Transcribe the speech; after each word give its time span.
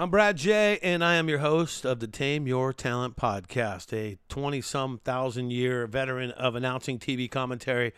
I'm 0.00 0.10
Brad 0.10 0.36
J, 0.36 0.78
and 0.80 1.04
I 1.04 1.16
am 1.16 1.28
your 1.28 1.40
host 1.40 1.84
of 1.84 1.98
the 1.98 2.06
Tame 2.06 2.46
Your 2.46 2.72
Talent 2.72 3.16
podcast, 3.16 3.92
a 3.92 4.16
20 4.28 4.60
some 4.60 4.98
thousand 4.98 5.50
year 5.50 5.88
veteran 5.88 6.30
of 6.30 6.54
announcing 6.54 7.00
TV 7.00 7.28
commentary 7.28 7.92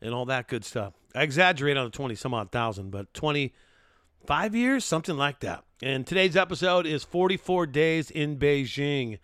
and 0.00 0.14
all 0.14 0.24
that 0.26 0.46
good 0.46 0.64
stuff. 0.64 0.92
I 1.12 1.24
exaggerate 1.24 1.76
on 1.76 1.86
the 1.86 1.90
20 1.90 2.14
some 2.14 2.34
odd 2.34 2.52
thousand, 2.52 2.92
but 2.92 3.12
25 3.14 4.54
years, 4.54 4.84
something 4.84 5.16
like 5.16 5.40
that. 5.40 5.64
And 5.82 6.06
today's 6.06 6.36
episode 6.36 6.86
is 6.86 7.02
44 7.02 7.66
days 7.66 8.12
in 8.12 8.38
Beijing, 8.38 9.18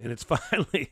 and 0.00 0.10
it's 0.10 0.24
finally 0.24 0.90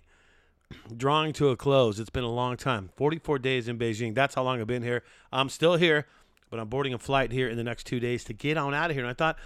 drawing 0.97 1.33
to 1.33 1.49
a 1.49 1.57
close. 1.57 1.99
It's 1.99 2.09
been 2.09 2.23
a 2.23 2.31
long 2.31 2.57
time 2.57 2.91
44 2.95 3.41
days 3.41 3.67
in 3.67 3.81
Beijing. 3.81 4.15
That's 4.15 4.37
how 4.37 4.45
long 4.45 4.61
I've 4.61 4.69
been 4.69 4.85
here. 4.85 5.03
I'm 5.33 5.49
still 5.49 5.75
here, 5.75 6.07
but 6.51 6.61
I'm 6.61 6.69
boarding 6.69 6.95
a 6.95 7.01
flight 7.01 7.33
here 7.33 7.49
in 7.49 7.57
the 7.57 7.65
next 7.65 7.85
two 7.85 7.99
days 7.99 8.23
to 8.25 8.33
get 8.33 8.57
on 8.57 8.75
out 8.75 8.91
of 8.91 8.95
here. 8.95 9.05
And 9.05 9.11
I 9.11 9.15
thought, 9.15 9.37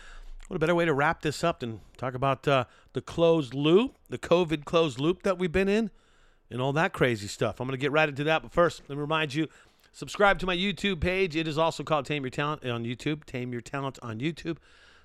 what 0.49 0.57
a 0.57 0.59
better 0.59 0.75
way 0.75 0.85
to 0.85 0.95
wrap 0.95 1.23
this 1.23 1.43
up 1.43 1.61
than 1.61 1.81
talk 1.97 2.15
about 2.15 2.47
uh, 2.47 2.65
the 2.93 3.01
closed 3.01 3.55
loop, 3.55 3.97
the 4.09 4.19
COVID 4.19 4.65
closed 4.65 5.01
loop 5.01 5.23
that 5.23 5.39
we've 5.39 5.53
been 5.53 5.69
in, 5.69 5.91
and 6.51 6.61
all 6.61 6.73
that 6.75 6.93
crazy 6.93 7.27
stuff. 7.27 7.61
I'm 7.61 7.67
going 7.67 7.79
to 7.79 7.81
get 7.81 7.93
right 7.93 8.09
into 8.09 8.25
that. 8.25 8.43
But 8.43 8.53
first, 8.53 8.83
let 8.89 8.97
me 8.97 9.01
remind 9.01 9.35
you 9.35 9.49
subscribe 9.93 10.39
to 10.39 10.47
my 10.47 10.57
YouTube 10.57 11.01
page. 11.01 11.35
It 11.35 11.49
is 11.49 11.59
also 11.59 11.83
called 11.83 12.07
Tame 12.07 12.23
Your 12.23 12.31
Talent 12.31 12.65
on 12.65 12.85
YouTube. 12.85 13.25
Tame 13.25 13.53
Your 13.53 13.63
Talent 13.63 13.99
on 14.03 14.21
YouTube. 14.21 14.59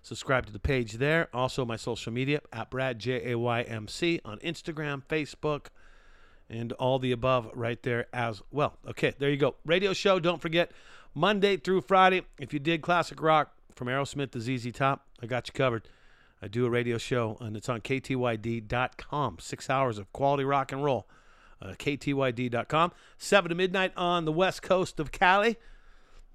Subscribe 0.04 0.46
to 0.48 0.54
the 0.54 0.60
page 0.60 0.94
there. 0.94 1.30
Also, 1.34 1.64
my 1.64 1.76
social 1.76 2.12
media 2.12 2.42
at 2.52 2.70
Brad 2.70 3.00
J 3.00 3.32
A 3.32 3.38
Y 3.38 3.62
M 3.64 3.88
C 3.88 4.20
on 4.26 4.40
Instagram, 4.40 5.04
Facebook, 5.08 5.68
and 6.50 6.72
all 6.74 7.00
the 7.00 7.12
above 7.12 7.50
right 7.54 7.82
there 7.84 8.08
as 8.14 8.42
well. 8.52 8.78
Okay, 8.88 9.14
there 9.18 9.30
you 9.30 9.38
go. 9.38 9.56
Radio 9.66 9.94
show. 9.94 10.20
Don't 10.20 10.42
forget 10.42 10.72
Monday 11.14 11.58
through 11.58 11.82
Friday. 11.82 12.24
If 12.40 12.52
you 12.52 12.60
did 12.60 12.82
classic 12.82 13.22
rock 13.22 13.54
from 13.76 13.88
Aerosmith 13.88 14.32
to 14.32 14.40
ZZ 14.40 14.72
Top, 14.72 15.08
I 15.22 15.26
got 15.26 15.48
you 15.48 15.54
covered. 15.54 15.88
I 16.42 16.48
do 16.48 16.66
a 16.66 16.70
radio 16.70 16.98
show, 16.98 17.38
and 17.40 17.56
it's 17.56 17.70
on 17.70 17.82
ktyd.com. 17.82 19.38
Six 19.40 19.70
hours 19.70 19.98
of 19.98 20.12
quality 20.12 20.44
rock 20.44 20.72
and 20.72 20.84
roll. 20.84 21.08
Uh, 21.62 21.74
ktyd.com. 21.74 22.92
7 23.18 23.50
to 23.50 23.56
midnight 23.56 23.92
on 23.96 24.26
the 24.26 24.32
west 24.32 24.64
coast 24.64 25.00
of 25.00 25.12
Cali. 25.12 25.58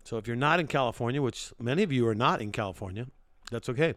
So 0.05 0.17
if 0.19 0.29
you're 0.29 0.37
not 0.37 0.61
in 0.61 0.69
California, 0.69 1.21
which 1.21 1.53
many 1.59 1.83
of 1.83 1.91
you 1.91 2.07
are 2.07 2.15
not 2.15 2.41
in 2.41 2.53
California, 2.53 3.09
that's 3.51 3.69
okay 3.69 3.95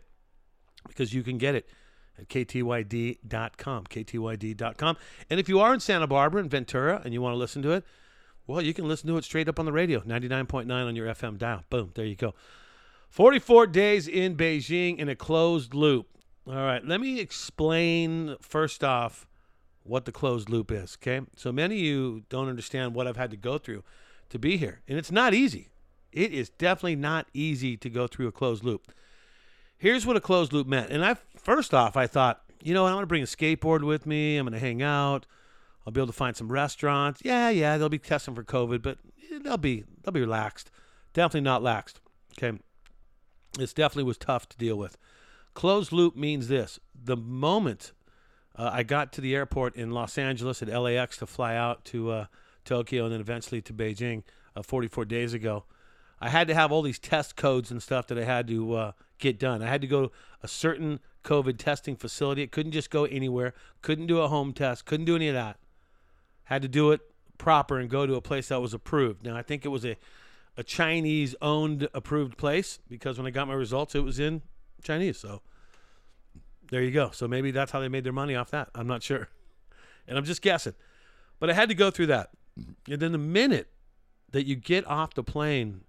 because 0.88 1.13
you 1.13 1.22
can 1.22 1.38
get 1.38 1.53
it 1.56 1.69
at 2.17 2.28
ktyd.com. 2.28 3.83
ktyd.com. 3.85 4.97
And 5.30 5.39
if 5.39 5.50
you 5.50 5.59
are 5.59 5.73
in 5.73 5.80
Santa 5.80 6.08
Barbara 6.08 6.41
and 6.41 6.50
Ventura 6.50 7.02
and 7.03 7.13
you 7.13 7.22
want 7.22 7.33
to 7.33 7.38
listen 7.38 7.61
to 7.61 7.72
it, 7.72 7.83
well, 8.47 8.61
you 8.61 8.73
can 8.73 8.88
listen 8.88 9.08
to 9.09 9.17
it 9.17 9.23
straight 9.23 9.47
up 9.47 9.59
on 9.59 9.66
the 9.66 9.72
radio, 9.72 10.00
99.9 10.00 10.72
on 10.72 10.95
your 10.95 11.08
FM 11.08 11.38
dial. 11.38 11.63
Boom, 11.69 11.91
there 11.94 12.06
you 12.06 12.16
go. 12.16 12.33
44 13.09 13.67
days 13.67 14.07
in 14.07 14.35
Beijing 14.35 14.97
in 14.99 15.09
a 15.09 15.15
closed 15.15 15.73
loop. 15.73 16.07
All 16.47 16.53
right, 16.53 16.83
let 16.85 17.02
me 17.02 17.19
explain 17.19 18.35
first 18.41 18.83
off 18.83 19.27
what 19.83 20.05
the 20.05 20.11
closed 20.11 20.49
loop 20.49 20.71
is, 20.71 20.97
okay? 21.01 21.25
So 21.35 21.51
many 21.51 21.75
of 21.75 21.81
you 21.81 22.23
don't 22.29 22.47
understand 22.47 22.93
what 22.93 23.07
I've 23.07 23.17
had 23.17 23.31
to 23.31 23.38
go 23.38 23.57
through 23.57 23.83
to 24.29 24.39
be 24.39 24.57
here, 24.57 24.81
and 24.88 24.97
it's 24.97 25.11
not 25.11 25.33
easy. 25.33 25.69
It 26.11 26.33
is 26.33 26.49
definitely 26.49 26.95
not 26.95 27.27
easy 27.33 27.77
to 27.77 27.89
go 27.89 28.07
through 28.07 28.27
a 28.27 28.31
closed 28.31 28.63
loop. 28.63 28.91
Here's 29.77 30.05
what 30.05 30.17
a 30.17 30.21
closed 30.21 30.53
loop 30.53 30.67
meant. 30.67 30.91
And 30.91 31.05
I 31.05 31.16
first 31.38 31.73
off, 31.73 31.95
I 31.95 32.07
thought, 32.07 32.41
you 32.63 32.73
know, 32.73 32.83
what, 32.83 32.89
I'm 32.89 32.95
going 32.95 33.03
to 33.03 33.07
bring 33.07 33.23
a 33.23 33.25
skateboard 33.25 33.83
with 33.83 34.05
me. 34.05 34.38
I'm 34.38 34.45
going 34.45 34.53
to 34.53 34.59
hang 34.59 34.81
out. 34.81 35.25
I'll 35.85 35.94
be 35.94 36.01
able 36.01 36.07
to 36.07 36.13
find 36.13 36.35
some 36.35 36.51
restaurants. 36.51 37.21
Yeah, 37.23 37.49
yeah, 37.49 37.77
they'll 37.77 37.89
be 37.89 37.99
testing 37.99 38.35
for 38.35 38.44
COVID, 38.44 38.81
but 38.81 38.97
eh, 39.31 39.39
they'll 39.44 39.57
be 39.57 39.85
they'll 40.03 40.11
be 40.11 40.19
relaxed. 40.19 40.71
Definitely 41.13 41.41
not 41.41 41.61
laxed. 41.61 41.95
Okay. 42.38 42.57
This 43.53 43.73
definitely 43.73 44.03
was 44.03 44.17
tough 44.17 44.47
to 44.50 44.58
deal 44.58 44.78
with. 44.78 44.97
Closed 45.53 45.92
loop 45.92 46.16
means 46.16 46.47
this 46.47 46.80
the 46.95 47.17
moment 47.17 47.91
uh, 48.56 48.69
I 48.73 48.83
got 48.83 49.14
to 49.14 49.22
the 49.22 49.36
airport 49.36 49.75
in 49.75 49.91
Los 49.91 50.17
Angeles 50.17 50.61
at 50.61 50.67
LAX 50.67 51.17
to 51.17 51.25
fly 51.25 51.56
out 51.56 51.86
to 51.86 52.11
uh, 52.11 52.25
Tokyo 52.66 53.06
and 53.06 53.14
then 53.14 53.22
eventually 53.22 53.62
to 53.62 53.73
Beijing 53.73 54.23
uh, 54.56 54.62
44 54.62 55.06
days 55.06 55.34
ago, 55.34 55.63
I 56.19 56.29
had 56.29 56.47
to 56.50 56.53
have 56.53 56.72
all 56.72 56.81
these 56.81 57.00
test 57.00 57.35
codes 57.35 57.72
and 57.72 57.81
stuff 57.81 58.07
that 58.07 58.18
I 58.18 58.25
had 58.25 58.47
to 58.50 58.73
uh, 58.73 58.91
get 59.18 59.40
done. 59.40 59.63
I 59.63 59.68
had 59.68 59.81
to 59.81 59.88
go 59.88 60.07
to 60.07 60.12
a 60.44 60.47
certain 60.47 61.00
COVID 61.23 61.57
testing 61.57 61.96
facility. 61.96 62.41
It 62.41 62.52
couldn't 62.52 62.73
just 62.73 62.90
go 62.90 63.06
anywhere, 63.06 63.53
couldn't 63.81 64.07
do 64.07 64.19
a 64.19 64.28
home 64.28 64.52
test, 64.53 64.85
couldn't 64.85 65.06
do 65.06 65.16
any 65.16 65.29
of 65.29 65.35
that. 65.35 65.57
Had 66.44 66.62
to 66.62 66.68
do 66.68 66.91
it 66.91 67.02
proper 67.38 67.79
and 67.79 67.90
go 67.90 68.06
to 68.06 68.16
a 68.16 68.22
place 68.22 68.50
that 68.50 68.62
was 68.62 68.73
approved. 68.73 69.23
Now, 69.23 69.38
I 69.38 69.41
think 69.41 69.66
it 69.66 69.69
was 69.69 69.85
a 69.85 69.96
a 70.57 70.63
Chinese 70.63 71.35
owned 71.41 71.87
approved 71.93 72.37
place 72.37 72.79
because 72.89 73.17
when 73.17 73.25
I 73.25 73.29
got 73.29 73.47
my 73.47 73.53
results, 73.53 73.95
it 73.95 74.01
was 74.01 74.19
in 74.19 74.41
Chinese. 74.83 75.17
So 75.17 75.41
there 76.69 76.81
you 76.81 76.91
go. 76.91 77.11
So 77.11 77.27
maybe 77.27 77.51
that's 77.51 77.71
how 77.71 77.79
they 77.79 77.87
made 77.87 78.03
their 78.03 78.13
money 78.13 78.35
off 78.35 78.51
that. 78.51 78.69
I'm 78.75 78.87
not 78.87 79.03
sure. 79.03 79.29
And 80.07 80.17
I'm 80.17 80.25
just 80.25 80.41
guessing. 80.41 80.73
But 81.39 81.51
I 81.51 81.53
had 81.53 81.69
to 81.69 81.75
go 81.75 81.91
through 81.91 82.07
that. 82.07 82.31
And 82.89 82.99
then 82.99 83.11
the 83.11 83.19
minute 83.19 83.67
that 84.31 84.47
you 84.47 84.55
get 84.55 84.87
off 84.87 85.13
the 85.13 85.21
plane 85.21 85.81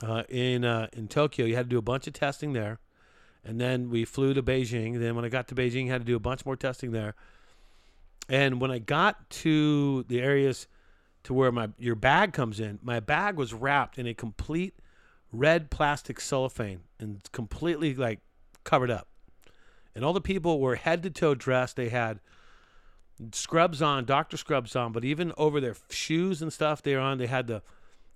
uh, 0.00 0.22
in 0.28 0.64
uh, 0.64 0.86
in 0.92 1.08
Tokyo, 1.08 1.46
you 1.46 1.56
had 1.56 1.66
to 1.66 1.70
do 1.70 1.78
a 1.78 1.82
bunch 1.82 2.06
of 2.06 2.12
testing 2.12 2.52
there. 2.52 2.78
And 3.44 3.60
then 3.60 3.90
we 3.90 4.04
flew 4.04 4.34
to 4.34 4.42
Beijing. 4.42 5.00
Then 5.00 5.16
when 5.16 5.24
I 5.24 5.28
got 5.28 5.48
to 5.48 5.56
Beijing, 5.56 5.88
I 5.88 5.92
had 5.92 6.02
to 6.02 6.04
do 6.04 6.14
a 6.14 6.20
bunch 6.20 6.46
more 6.46 6.54
testing 6.54 6.92
there. 6.92 7.16
And 8.28 8.60
when 8.60 8.70
I 8.70 8.78
got 8.78 9.30
to 9.30 10.04
the 10.04 10.20
areas 10.20 10.68
to 11.26 11.34
where 11.34 11.50
my 11.50 11.68
your 11.76 11.96
bag 11.96 12.32
comes 12.32 12.60
in. 12.60 12.78
My 12.82 13.00
bag 13.00 13.34
was 13.34 13.52
wrapped 13.52 13.98
in 13.98 14.06
a 14.06 14.14
complete 14.14 14.78
red 15.32 15.72
plastic 15.72 16.20
cellophane 16.20 16.82
and 17.00 17.20
completely 17.32 17.94
like 17.96 18.20
covered 18.62 18.92
up. 18.92 19.08
And 19.92 20.04
all 20.04 20.12
the 20.12 20.20
people 20.20 20.60
were 20.60 20.76
head 20.76 21.02
to 21.02 21.10
toe 21.10 21.34
dressed. 21.34 21.74
They 21.74 21.88
had 21.88 22.20
scrubs 23.32 23.82
on, 23.82 24.04
doctor 24.04 24.36
scrubs 24.36 24.76
on, 24.76 24.92
but 24.92 25.04
even 25.04 25.32
over 25.36 25.60
their 25.60 25.74
shoes 25.90 26.42
and 26.42 26.52
stuff 26.52 26.80
they 26.80 26.94
were 26.94 27.00
on, 27.00 27.18
they 27.18 27.26
had 27.26 27.48
the 27.48 27.62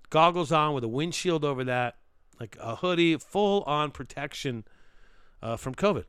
goggles 0.09 0.53
on 0.53 0.73
with 0.73 0.85
a 0.85 0.87
windshield 0.87 1.43
over 1.43 1.65
that, 1.65 1.97
like 2.39 2.55
a 2.61 2.77
hoodie, 2.77 3.17
full 3.17 3.63
on 3.63 3.91
protection 3.91 4.63
uh, 5.41 5.57
from 5.57 5.75
COVID. 5.75 6.05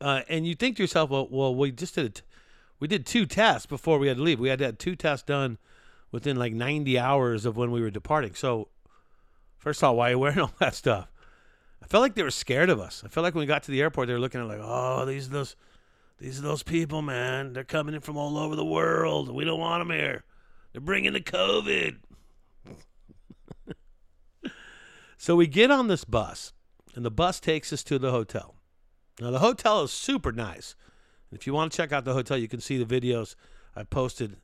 Uh, 0.00 0.20
and 0.28 0.46
you 0.46 0.54
think 0.54 0.76
to 0.76 0.84
yourself, 0.84 1.10
well, 1.10 1.26
well, 1.28 1.52
we 1.52 1.72
just 1.72 1.96
did 1.96 2.04
a 2.04 2.10
t- 2.10 2.22
we 2.78 2.88
did 2.88 3.06
two 3.06 3.26
tests 3.26 3.66
before 3.66 3.98
we 3.98 4.08
had 4.08 4.18
to 4.18 4.22
leave. 4.22 4.38
We 4.38 4.48
had 4.48 4.58
to 4.58 4.66
have 4.66 4.78
two 4.78 4.96
tests 4.96 5.24
done 5.24 5.58
within 6.12 6.36
like 6.36 6.52
90 6.52 6.98
hours 6.98 7.46
of 7.46 7.56
when 7.56 7.70
we 7.70 7.80
were 7.80 7.90
departing. 7.90 8.34
So, 8.34 8.68
first 9.58 9.82
of 9.82 9.88
all, 9.88 9.96
why 9.96 10.08
are 10.08 10.12
you 10.12 10.18
wearing 10.18 10.38
all 10.40 10.52
that 10.58 10.74
stuff? 10.74 11.10
I 11.82 11.86
felt 11.86 12.02
like 12.02 12.14
they 12.14 12.22
were 12.22 12.30
scared 12.30 12.70
of 12.70 12.80
us. 12.80 13.02
I 13.04 13.08
felt 13.08 13.22
like 13.22 13.34
when 13.34 13.42
we 13.42 13.46
got 13.46 13.62
to 13.64 13.70
the 13.70 13.80
airport, 13.80 14.08
they 14.08 14.14
were 14.14 14.20
looking 14.20 14.40
at 14.40 14.48
like, 14.48 14.60
oh, 14.60 15.04
these 15.04 15.28
are 15.28 15.30
those, 15.30 15.56
these 16.18 16.38
are 16.38 16.42
those 16.42 16.62
people, 16.62 17.00
man. 17.00 17.52
They're 17.52 17.64
coming 17.64 17.94
in 17.94 18.00
from 18.00 18.16
all 18.16 18.36
over 18.38 18.56
the 18.56 18.64
world. 18.64 19.32
We 19.32 19.44
don't 19.44 19.60
want 19.60 19.82
them 19.82 19.96
here. 19.96 20.24
They're 20.72 20.80
bringing 20.80 21.12
the 21.12 21.20
COVID. 21.20 21.98
so 25.16 25.36
we 25.36 25.46
get 25.46 25.70
on 25.70 25.88
this 25.88 26.04
bus, 26.04 26.52
and 26.94 27.04
the 27.04 27.10
bus 27.10 27.40
takes 27.40 27.72
us 27.72 27.82
to 27.84 27.98
the 27.98 28.10
hotel. 28.10 28.56
Now 29.20 29.30
the 29.30 29.38
hotel 29.38 29.82
is 29.82 29.92
super 29.92 30.32
nice. 30.32 30.74
If 31.32 31.46
you 31.46 31.52
want 31.52 31.72
to 31.72 31.76
check 31.76 31.92
out 31.92 32.04
the 32.04 32.14
hotel, 32.14 32.36
you 32.36 32.48
can 32.48 32.60
see 32.60 32.82
the 32.82 33.00
videos 33.00 33.34
I 33.74 33.82
posted 33.82 34.36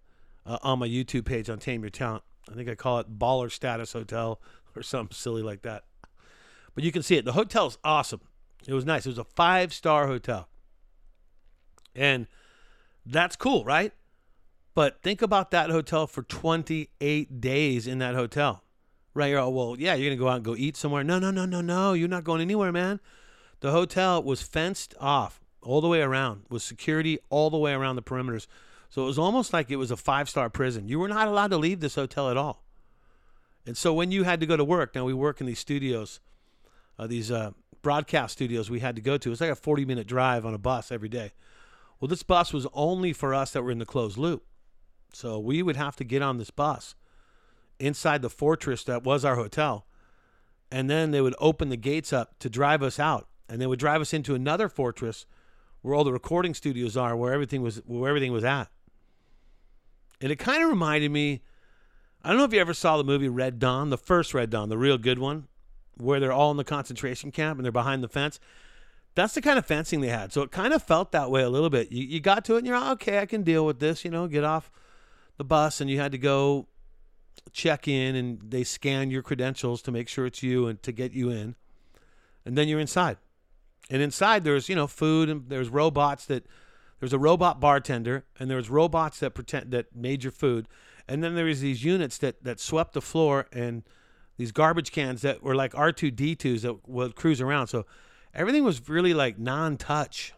uh, 0.45 0.59
on 0.63 0.79
my 0.79 0.89
YouTube 0.89 1.25
page 1.25 1.49
on 1.49 1.59
Tame 1.59 1.83
Your 1.83 1.91
Talent. 1.91 2.25
I 2.51 2.55
think 2.55 2.69
I 2.69 2.75
call 2.75 2.99
it 2.99 3.19
Baller 3.19 3.51
Status 3.51 3.93
Hotel 3.93 4.41
or 4.77 4.83
something 4.83 5.15
silly 5.15 5.43
like 5.43 5.63
that. 5.63 5.85
But 6.75 6.85
you 6.85 6.93
can 6.93 7.03
see 7.03 7.17
it. 7.17 7.25
The 7.25 7.33
hotel's 7.33 7.79
awesome. 7.85 8.21
It 8.67 8.75
was 8.75 8.85
nice. 8.85 9.07
It 9.07 9.11
was 9.11 9.19
a 9.19 9.25
five 9.25 9.73
star 9.73 10.07
hotel. 10.07 10.49
And 11.95 12.27
that's 13.05 13.37
cool, 13.37 13.65
right? 13.65 13.93
But 14.75 15.03
think 15.03 15.21
about 15.21 15.51
that 15.51 15.71
hotel 15.71 16.07
for 16.07 16.23
28 16.23 17.41
days 17.41 17.87
in 17.87 17.99
that 17.99 18.15
hotel. 18.15 18.63
Right? 19.15 19.27
You're 19.27 19.41
all, 19.41 19.53
well, 19.53 19.77
yeah, 19.79 19.95
you're 19.95 20.09
going 20.09 20.19
to 20.19 20.25
go 20.25 20.29
out 20.29 20.37
and 20.37 20.45
go 20.45 20.57
eat 20.57 20.77
somewhere. 20.77 21.05
No, 21.05 21.19
no, 21.19 21.31
no, 21.31 21.45
no, 21.45 21.61
no. 21.61 21.93
You're 21.93 22.09
not 22.09 22.25
going 22.25 22.41
anywhere, 22.41 22.73
man. 22.73 23.01
The 23.61 23.71
hotel 23.71 24.23
was 24.23 24.41
fenced 24.41 24.95
off 24.99 25.42
all 25.63 25.81
the 25.81 25.89
way 25.89 26.01
around 26.01 26.43
with 26.49 26.63
security 26.63 27.19
all 27.31 27.51
the 27.51 27.59
way 27.59 27.73
around 27.73 27.97
the 27.97 28.03
perimeters. 28.03 28.47
So 28.91 29.03
it 29.03 29.07
was 29.07 29.19
almost 29.19 29.53
like 29.53 29.71
it 29.71 29.77
was 29.77 29.91
a 29.91 29.97
five 29.97 30.29
star 30.29 30.51
prison. 30.51 30.89
You 30.89 30.99
were 30.99 31.09
not 31.09 31.29
allowed 31.29 31.51
to 31.51 31.57
leave 31.57 31.81
this 31.81 31.95
hotel 31.95 32.31
at 32.31 32.37
all. 32.37 32.63
And 33.65 33.77
so 33.77 33.95
when 33.95 34.11
you 34.11 34.25
had 34.25 34.41
to 34.41 34.47
go 34.47 34.57
to 34.57 34.65
work, 34.65 34.95
now 34.95 35.05
we 35.05 35.15
work 35.15 35.41
in 35.41 35.47
these 35.47 35.61
studios, 35.61 36.21
uh, 36.99 37.07
these 37.07 37.31
uh, 37.31 37.53
broadcast 37.81 38.35
studios 38.35 38.71
we 38.71 38.81
had 38.81 38.97
to 38.97 39.03
go 39.03 39.17
to. 39.17 39.31
It's 39.31 39.41
like 39.41 39.51
a 39.51 39.57
40 39.57 39.85
minute 39.85 40.07
drive 40.07 40.45
on 40.45 40.55
a 40.55 40.59
bus 40.59 40.91
every 40.91 41.09
day. 41.09 41.33
Well, 42.01 42.09
this 42.09 42.23
bus 42.23 42.53
was 42.53 42.67
only 42.73 43.13
for 43.13 43.33
us 43.33 43.53
that 43.53 43.63
were 43.63 43.71
in 43.71 43.79
the 43.79 43.87
closed 43.87 44.19
loop. 44.19 44.45
So 45.13 45.39
we 45.39 45.63
would 45.63 45.77
have 45.77 45.97
to 45.97 46.05
get 46.05 46.23
on 46.23 46.39
this 46.39 46.51
bus 46.51 46.95
inside 47.79 48.23
the 48.23 48.31
fortress 48.31 48.83
that 48.85 49.05
was 49.05 49.25
our 49.25 49.37
hotel. 49.37 49.87
And 50.71 50.89
then 50.91 51.11
they 51.11 51.21
would 51.21 51.35
open 51.39 51.69
the 51.69 51.77
gates 51.77 52.13
up 52.13 52.39
to 52.41 52.51
drive 52.51 52.83
us 52.83 52.99
out. 52.99 53.29
And 53.49 53.61
they 53.61 53.67
would 53.67 53.79
drive 53.79 54.01
us 54.01 54.15
into 54.15 54.35
another 54.35 54.69
fortress 54.69 55.27
where 55.83 55.95
all 55.95 56.05
the 56.05 56.13
recording 56.13 56.55
studios 56.55 56.97
are, 56.97 57.17
where 57.17 57.33
everything 57.33 57.63
was 57.63 57.83
where 57.87 58.09
everything 58.09 58.33
was 58.33 58.45
at. 58.45 58.69
And 60.21 60.33
it 60.33 60.37
kind 60.37 60.63
of 60.63 60.69
reminded 60.69 61.11
me. 61.11 61.43
I 62.25 62.29
don't 62.29 62.39
know 62.39 62.45
if 62.45 62.53
you 62.53 62.61
ever 62.61 62.75
saw 62.75 62.97
the 62.97 63.05
movie 63.05 63.29
Red 63.29 63.59
Dawn, 63.59 63.91
the 63.91 63.99
first 63.99 64.33
Red 64.33 64.49
Dawn, 64.49 64.69
the 64.69 64.79
real 64.79 64.97
good 64.97 65.19
one, 65.19 65.49
where 65.97 66.21
they're 66.21 66.33
all 66.33 66.53
in 66.53 66.57
the 66.57 66.65
concentration 66.65 67.33
camp 67.33 67.59
and 67.59 67.65
they're 67.65 67.73
behind 67.73 68.05
the 68.05 68.09
fence. 68.09 68.39
That's 69.17 69.35
the 69.35 69.43
kind 69.43 69.59
of 69.59 69.67
fencing 69.67 70.01
they 70.01 70.09
had. 70.09 70.33
So 70.33 70.43
it 70.43 70.53
kind 70.53 70.73
of 70.73 70.85
felt 70.85 71.11
that 71.13 71.33
way 71.33 71.43
a 71.43 71.51
little 71.51 71.69
bit. 71.69 71.91
You, 71.91 72.05
you 72.05 72.21
got 72.21 72.45
to 72.45 72.55
it 72.55 72.59
and 72.59 72.67
you're 72.67 72.79
like, 72.79 72.93
okay, 72.93 73.19
I 73.19 73.27
can 73.27 73.43
deal 73.43 73.67
with 73.67 73.81
this, 73.81 74.05
you 74.05 74.11
know, 74.11 74.29
get 74.29 74.45
off 74.45 74.71
the 75.37 75.45
bus 75.45 75.81
and 75.81 75.91
you 75.91 75.99
had 75.99 76.13
to 76.13 76.19
go 76.19 76.69
check 77.53 77.89
in 77.89 78.15
and 78.15 78.41
they 78.41 78.63
scan 78.63 79.11
your 79.11 79.23
credentials 79.23 79.83
to 79.83 79.91
make 79.91 80.09
sure 80.09 80.25
it's 80.25 80.45
you 80.45 80.69
and 80.69 80.81
to 80.85 80.93
get 80.93 81.13
you 81.13 81.29
in. 81.29 81.57
And 82.45 82.57
then 82.57 82.69
you're 82.69 82.81
inside. 82.81 83.19
And 83.93 84.01
inside 84.01 84.43
there's, 84.43 84.71
you 84.71 84.75
know, 84.75 84.87
food 84.87 85.29
and 85.29 85.51
there's 85.51 85.69
robots 85.69 86.25
that 86.25 86.47
there's 86.99 87.13
a 87.13 87.19
robot 87.19 87.61
bartender 87.61 88.25
and 88.41 88.51
there's 88.51 88.71
robots 88.71 89.21
that 89.21 89.35
pretend 89.35 89.71
that 89.73 89.95
made 89.95 90.25
your 90.25 90.31
food. 90.31 90.67
And 91.07 91.23
then 91.23 91.35
there 91.35 91.45
was 91.45 91.61
these 91.61 91.85
units 91.85 92.17
that 92.19 92.43
that 92.43 92.59
swept 92.59 92.95
the 92.95 93.03
floor 93.03 93.49
and 93.53 93.83
these 94.39 94.51
garbage 94.51 94.93
cans 94.93 95.21
that 95.21 95.43
were 95.43 95.55
like 95.55 95.75
R2D2s 95.75 96.63
that 96.63 96.89
would 96.89 97.17
cruise 97.17 97.43
around. 97.43 97.67
So 97.67 97.85
everything 98.33 98.65
was 98.65 98.89
really 98.89 99.13
like 99.13 99.39
non-touch. 99.39 100.33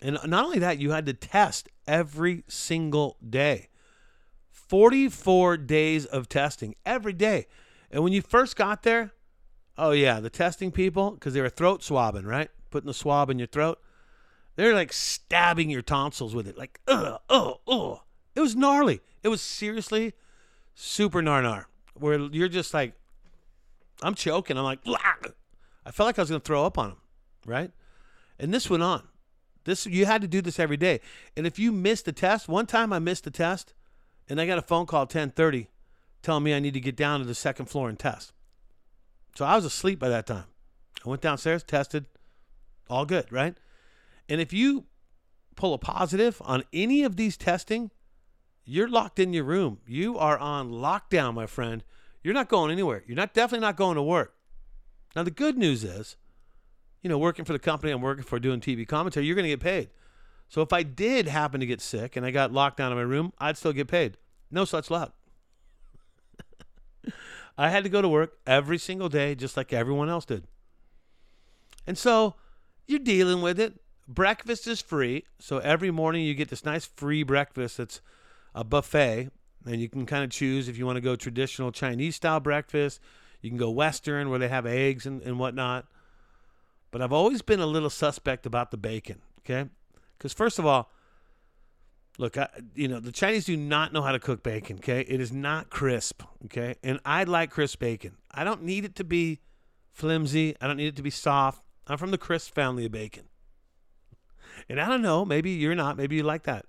And 0.00 0.18
not 0.24 0.46
only 0.46 0.58
that, 0.60 0.78
you 0.78 0.92
had 0.92 1.04
to 1.04 1.12
test 1.12 1.68
every 1.86 2.44
single 2.48 3.18
day. 3.28 3.68
44 4.48 5.58
days 5.58 6.06
of 6.06 6.30
testing 6.30 6.76
every 6.86 7.12
day. 7.12 7.46
And 7.90 8.02
when 8.02 8.14
you 8.14 8.22
first 8.22 8.56
got 8.56 8.84
there, 8.84 9.12
oh 9.78 9.92
yeah, 9.92 10.20
the 10.20 10.30
testing 10.30 10.72
people, 10.72 11.12
because 11.12 11.34
they 11.34 11.40
were 11.40 11.48
throat 11.48 11.82
swabbing, 11.82 12.26
right? 12.26 12.50
Putting 12.70 12.86
the 12.86 12.94
swab 12.94 13.30
in 13.30 13.38
your 13.38 13.48
throat. 13.48 13.80
They're 14.56 14.74
like 14.74 14.92
stabbing 14.92 15.70
your 15.70 15.82
tonsils 15.82 16.34
with 16.34 16.48
it. 16.48 16.56
Like, 16.56 16.80
ugh, 16.88 17.20
oh, 17.28 17.60
oh. 17.66 18.02
It 18.34 18.40
was 18.40 18.56
gnarly. 18.56 19.00
It 19.22 19.28
was 19.28 19.42
seriously 19.42 20.14
super 20.74 21.22
nar 21.22 21.68
Where 21.94 22.18
you're 22.18 22.48
just 22.48 22.72
like, 22.72 22.94
I'm 24.02 24.14
choking. 24.14 24.56
I'm 24.56 24.64
like. 24.64 24.80
I 24.86 25.90
felt 25.90 26.06
like 26.06 26.18
I 26.18 26.22
was 26.22 26.30
to 26.30 26.40
throw 26.40 26.66
up 26.66 26.78
on 26.78 26.90
them, 26.90 26.98
right? 27.46 27.70
And 28.38 28.52
this 28.52 28.68
went 28.68 28.82
on. 28.82 29.06
This 29.64 29.86
you 29.86 30.06
had 30.06 30.20
to 30.22 30.28
do 30.28 30.42
this 30.42 30.58
every 30.58 30.76
day. 30.76 31.00
And 31.36 31.46
if 31.46 31.58
you 31.58 31.72
missed 31.72 32.06
a 32.08 32.12
test, 32.12 32.48
one 32.48 32.66
time 32.66 32.92
I 32.92 32.98
missed 32.98 33.26
a 33.26 33.30
test, 33.30 33.72
and 34.28 34.40
I 34.40 34.46
got 34.46 34.58
a 34.58 34.62
phone 34.62 34.86
call 34.86 35.02
at 35.02 35.10
10:30 35.10 35.68
telling 36.22 36.44
me 36.44 36.54
I 36.54 36.60
need 36.60 36.74
to 36.74 36.80
get 36.80 36.96
down 36.96 37.20
to 37.20 37.26
the 37.26 37.34
second 37.34 37.66
floor 37.66 37.88
and 37.88 37.98
test. 37.98 38.32
So 39.36 39.44
I 39.44 39.54
was 39.54 39.64
asleep 39.64 39.98
by 39.98 40.08
that 40.08 40.26
time. 40.26 40.44
I 41.04 41.08
went 41.08 41.20
downstairs, 41.20 41.62
tested, 41.62 42.06
all 42.88 43.04
good, 43.04 43.30
right? 43.30 43.54
And 44.28 44.40
if 44.40 44.52
you 44.52 44.84
pull 45.56 45.74
a 45.74 45.78
positive 45.78 46.40
on 46.44 46.64
any 46.72 47.02
of 47.02 47.16
these 47.16 47.36
testing, 47.36 47.90
you're 48.64 48.88
locked 48.88 49.18
in 49.18 49.32
your 49.32 49.44
room. 49.44 49.78
You 49.86 50.18
are 50.18 50.38
on 50.38 50.70
lockdown, 50.70 51.34
my 51.34 51.46
friend. 51.46 51.84
You're 52.22 52.34
not 52.34 52.48
going 52.48 52.72
anywhere. 52.72 53.04
You're 53.06 53.16
not 53.16 53.34
definitely 53.34 53.64
not 53.64 53.76
going 53.76 53.96
to 53.96 54.02
work. 54.02 54.34
Now 55.14 55.22
the 55.22 55.30
good 55.30 55.56
news 55.56 55.84
is, 55.84 56.16
you 57.02 57.08
know, 57.08 57.18
working 57.18 57.44
for 57.44 57.52
the 57.52 57.58
company 57.58 57.92
I'm 57.92 58.00
working 58.00 58.24
for 58.24 58.38
doing 58.38 58.60
TV 58.60 58.88
commentary, 58.88 59.26
you're 59.26 59.36
going 59.36 59.44
to 59.44 59.50
get 59.50 59.60
paid. 59.60 59.90
So 60.48 60.62
if 60.62 60.72
I 60.72 60.82
did 60.82 61.28
happen 61.28 61.60
to 61.60 61.66
get 61.66 61.80
sick 61.80 62.16
and 62.16 62.24
I 62.24 62.30
got 62.30 62.52
locked 62.52 62.78
down 62.78 62.90
in 62.90 62.98
my 62.98 63.04
room, 63.04 63.32
I'd 63.38 63.56
still 63.56 63.72
get 63.72 63.88
paid. 63.88 64.16
No 64.50 64.64
such 64.64 64.90
luck. 64.90 65.14
I 67.58 67.70
had 67.70 67.84
to 67.84 67.90
go 67.90 68.02
to 68.02 68.08
work 68.08 68.38
every 68.46 68.78
single 68.78 69.08
day, 69.08 69.34
just 69.34 69.56
like 69.56 69.72
everyone 69.72 70.08
else 70.08 70.24
did. 70.24 70.44
And 71.86 71.96
so 71.96 72.34
you're 72.86 72.98
dealing 72.98 73.40
with 73.40 73.58
it. 73.58 73.80
Breakfast 74.08 74.66
is 74.66 74.80
free. 74.80 75.24
So 75.38 75.58
every 75.58 75.90
morning 75.90 76.24
you 76.24 76.34
get 76.34 76.48
this 76.48 76.64
nice 76.64 76.84
free 76.84 77.22
breakfast 77.22 77.78
that's 77.78 78.00
a 78.54 78.64
buffet. 78.64 79.30
And 79.64 79.80
you 79.80 79.88
can 79.88 80.06
kind 80.06 80.22
of 80.22 80.30
choose 80.30 80.68
if 80.68 80.78
you 80.78 80.86
want 80.86 80.96
to 80.96 81.00
go 81.00 81.16
traditional 81.16 81.72
Chinese 81.72 82.16
style 82.16 82.40
breakfast. 82.40 83.00
You 83.40 83.50
can 83.50 83.58
go 83.58 83.70
Western 83.70 84.30
where 84.30 84.38
they 84.38 84.48
have 84.48 84.66
eggs 84.66 85.06
and, 85.06 85.22
and 85.22 85.38
whatnot. 85.38 85.86
But 86.90 87.02
I've 87.02 87.12
always 87.12 87.42
been 87.42 87.60
a 87.60 87.66
little 87.66 87.90
suspect 87.90 88.46
about 88.46 88.70
the 88.70 88.76
bacon. 88.76 89.22
Okay. 89.40 89.68
Because 90.16 90.32
first 90.32 90.58
of 90.58 90.66
all, 90.66 90.90
look, 92.18 92.36
I, 92.36 92.48
you 92.74 92.88
know 92.88 93.00
the 93.00 93.12
Chinese 93.12 93.44
do 93.44 93.56
not 93.56 93.92
know 93.92 94.02
how 94.02 94.12
to 94.12 94.18
cook 94.18 94.42
bacon. 94.42 94.78
Okay, 94.78 95.00
it 95.00 95.20
is 95.20 95.32
not 95.32 95.70
crisp. 95.70 96.22
Okay, 96.46 96.76
and 96.82 97.00
I 97.04 97.24
like 97.24 97.50
crisp 97.50 97.78
bacon. 97.78 98.16
I 98.30 98.44
don't 98.44 98.62
need 98.62 98.84
it 98.84 98.96
to 98.96 99.04
be 99.04 99.40
flimsy. 99.92 100.56
I 100.60 100.66
don't 100.66 100.76
need 100.76 100.88
it 100.88 100.96
to 100.96 101.02
be 101.02 101.10
soft. 101.10 101.64
I'm 101.86 101.98
from 101.98 102.10
the 102.10 102.18
crisp 102.18 102.54
family 102.54 102.86
of 102.86 102.92
bacon. 102.92 103.24
And 104.68 104.80
I 104.80 104.88
don't 104.88 105.02
know, 105.02 105.24
maybe 105.24 105.50
you're 105.50 105.74
not. 105.74 105.96
Maybe 105.96 106.16
you 106.16 106.22
like 106.22 106.44
that. 106.44 106.64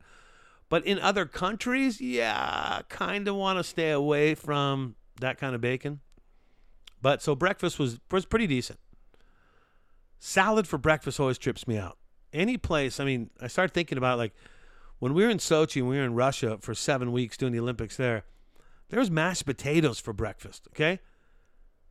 But 0.70 0.86
in 0.86 1.00
other 1.00 1.26
countries, 1.26 2.02
yeah, 2.02 2.82
kind 2.90 3.28
of 3.28 3.36
want 3.36 3.58
to 3.58 3.64
stay 3.64 3.92
away 3.92 4.36
from 4.36 4.96
that 5.22 5.38
kind 5.38 5.56
of 5.56 5.62
bacon. 5.62 6.02
But 7.02 7.22
so 7.22 7.36
breakfast 7.36 7.80
was 7.80 8.00
was 8.12 8.26
pretty 8.26 8.48
decent. 8.48 8.80
Salad 10.20 10.68
for 10.68 10.78
breakfast 10.78 11.20
always 11.20 11.38
trips 11.38 11.68
me 11.68 11.78
out 11.78 11.98
any 12.34 12.58
place. 12.58 13.00
I 13.00 13.06
mean, 13.06 13.30
I 13.42 13.48
started 13.48 13.74
thinking 13.74 13.98
about 13.98 14.18
like 14.18 14.34
when 15.00 15.14
we 15.14 15.24
were 15.24 15.30
in 15.30 15.38
Sochi 15.38 15.78
and 15.78 15.90
we 15.90 15.98
were 15.98 16.04
in 16.04 16.14
Russia 16.14 16.58
for 16.60 16.74
seven 16.74 17.12
weeks 17.12 17.38
doing 17.38 17.54
the 17.54 17.60
Olympics 17.60 17.98
there. 17.98 18.24
There 18.90 19.00
was 19.00 19.12
mashed 19.12 19.46
potatoes 19.46 20.00
for 20.00 20.14
breakfast. 20.14 20.68
Okay. 20.74 21.00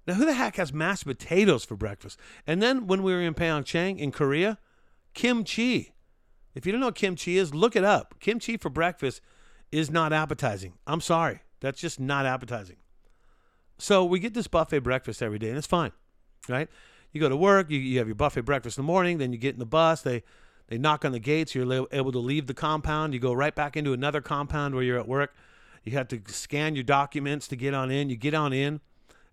Now, 0.06 0.14
who 0.14 0.24
the 0.24 0.34
heck 0.34 0.56
has 0.56 0.72
mashed 0.72 1.04
potatoes 1.04 1.64
for 1.64 1.76
breakfast? 1.76 2.18
And 2.46 2.62
then 2.62 2.86
when 2.86 3.02
we 3.02 3.12
were 3.12 3.20
in 3.20 3.34
Pyeongchang 3.34 3.98
in 3.98 4.12
Korea, 4.12 4.58
kimchi. 5.14 5.94
If 6.54 6.64
you 6.64 6.72
don't 6.72 6.80
know 6.80 6.88
what 6.88 6.94
kimchi 6.94 7.36
is, 7.36 7.54
look 7.54 7.76
it 7.76 7.84
up. 7.84 8.14
Kimchi 8.20 8.56
for 8.56 8.70
breakfast 8.70 9.20
is 9.72 9.90
not 9.90 10.12
appetizing. 10.12 10.74
I'm 10.86 11.00
sorry. 11.00 11.40
That's 11.60 11.80
just 11.80 11.98
not 11.98 12.24
appetizing. 12.24 12.76
So 13.78 14.04
we 14.04 14.20
get 14.20 14.32
this 14.32 14.46
buffet 14.46 14.78
breakfast 14.78 15.20
every 15.20 15.38
day, 15.38 15.48
and 15.48 15.58
it's 15.58 15.66
fine, 15.66 15.92
right? 16.48 16.68
you 17.16 17.20
go 17.20 17.28
to 17.28 17.36
work, 17.36 17.70
you, 17.70 17.78
you 17.78 17.98
have 17.98 18.06
your 18.06 18.14
buffet 18.14 18.42
breakfast 18.42 18.78
in 18.78 18.84
the 18.84 18.86
morning, 18.86 19.18
then 19.18 19.32
you 19.32 19.38
get 19.38 19.54
in 19.54 19.58
the 19.58 19.66
bus, 19.66 20.02
they 20.02 20.22
they 20.68 20.78
knock 20.78 21.04
on 21.04 21.12
the 21.12 21.18
gates, 21.18 21.54
you're 21.54 21.86
able 21.92 22.12
to 22.12 22.18
leave 22.18 22.46
the 22.46 22.54
compound, 22.54 23.14
you 23.14 23.20
go 23.20 23.32
right 23.32 23.54
back 23.54 23.76
into 23.76 23.92
another 23.92 24.20
compound 24.20 24.74
where 24.74 24.82
you're 24.82 24.98
at 24.98 25.08
work. 25.08 25.34
You 25.84 25.92
have 25.92 26.08
to 26.08 26.20
scan 26.26 26.74
your 26.74 26.82
documents 26.82 27.46
to 27.48 27.56
get 27.56 27.72
on 27.72 27.92
in. 27.92 28.10
You 28.10 28.16
get 28.16 28.34
on 28.34 28.52
in, 28.52 28.80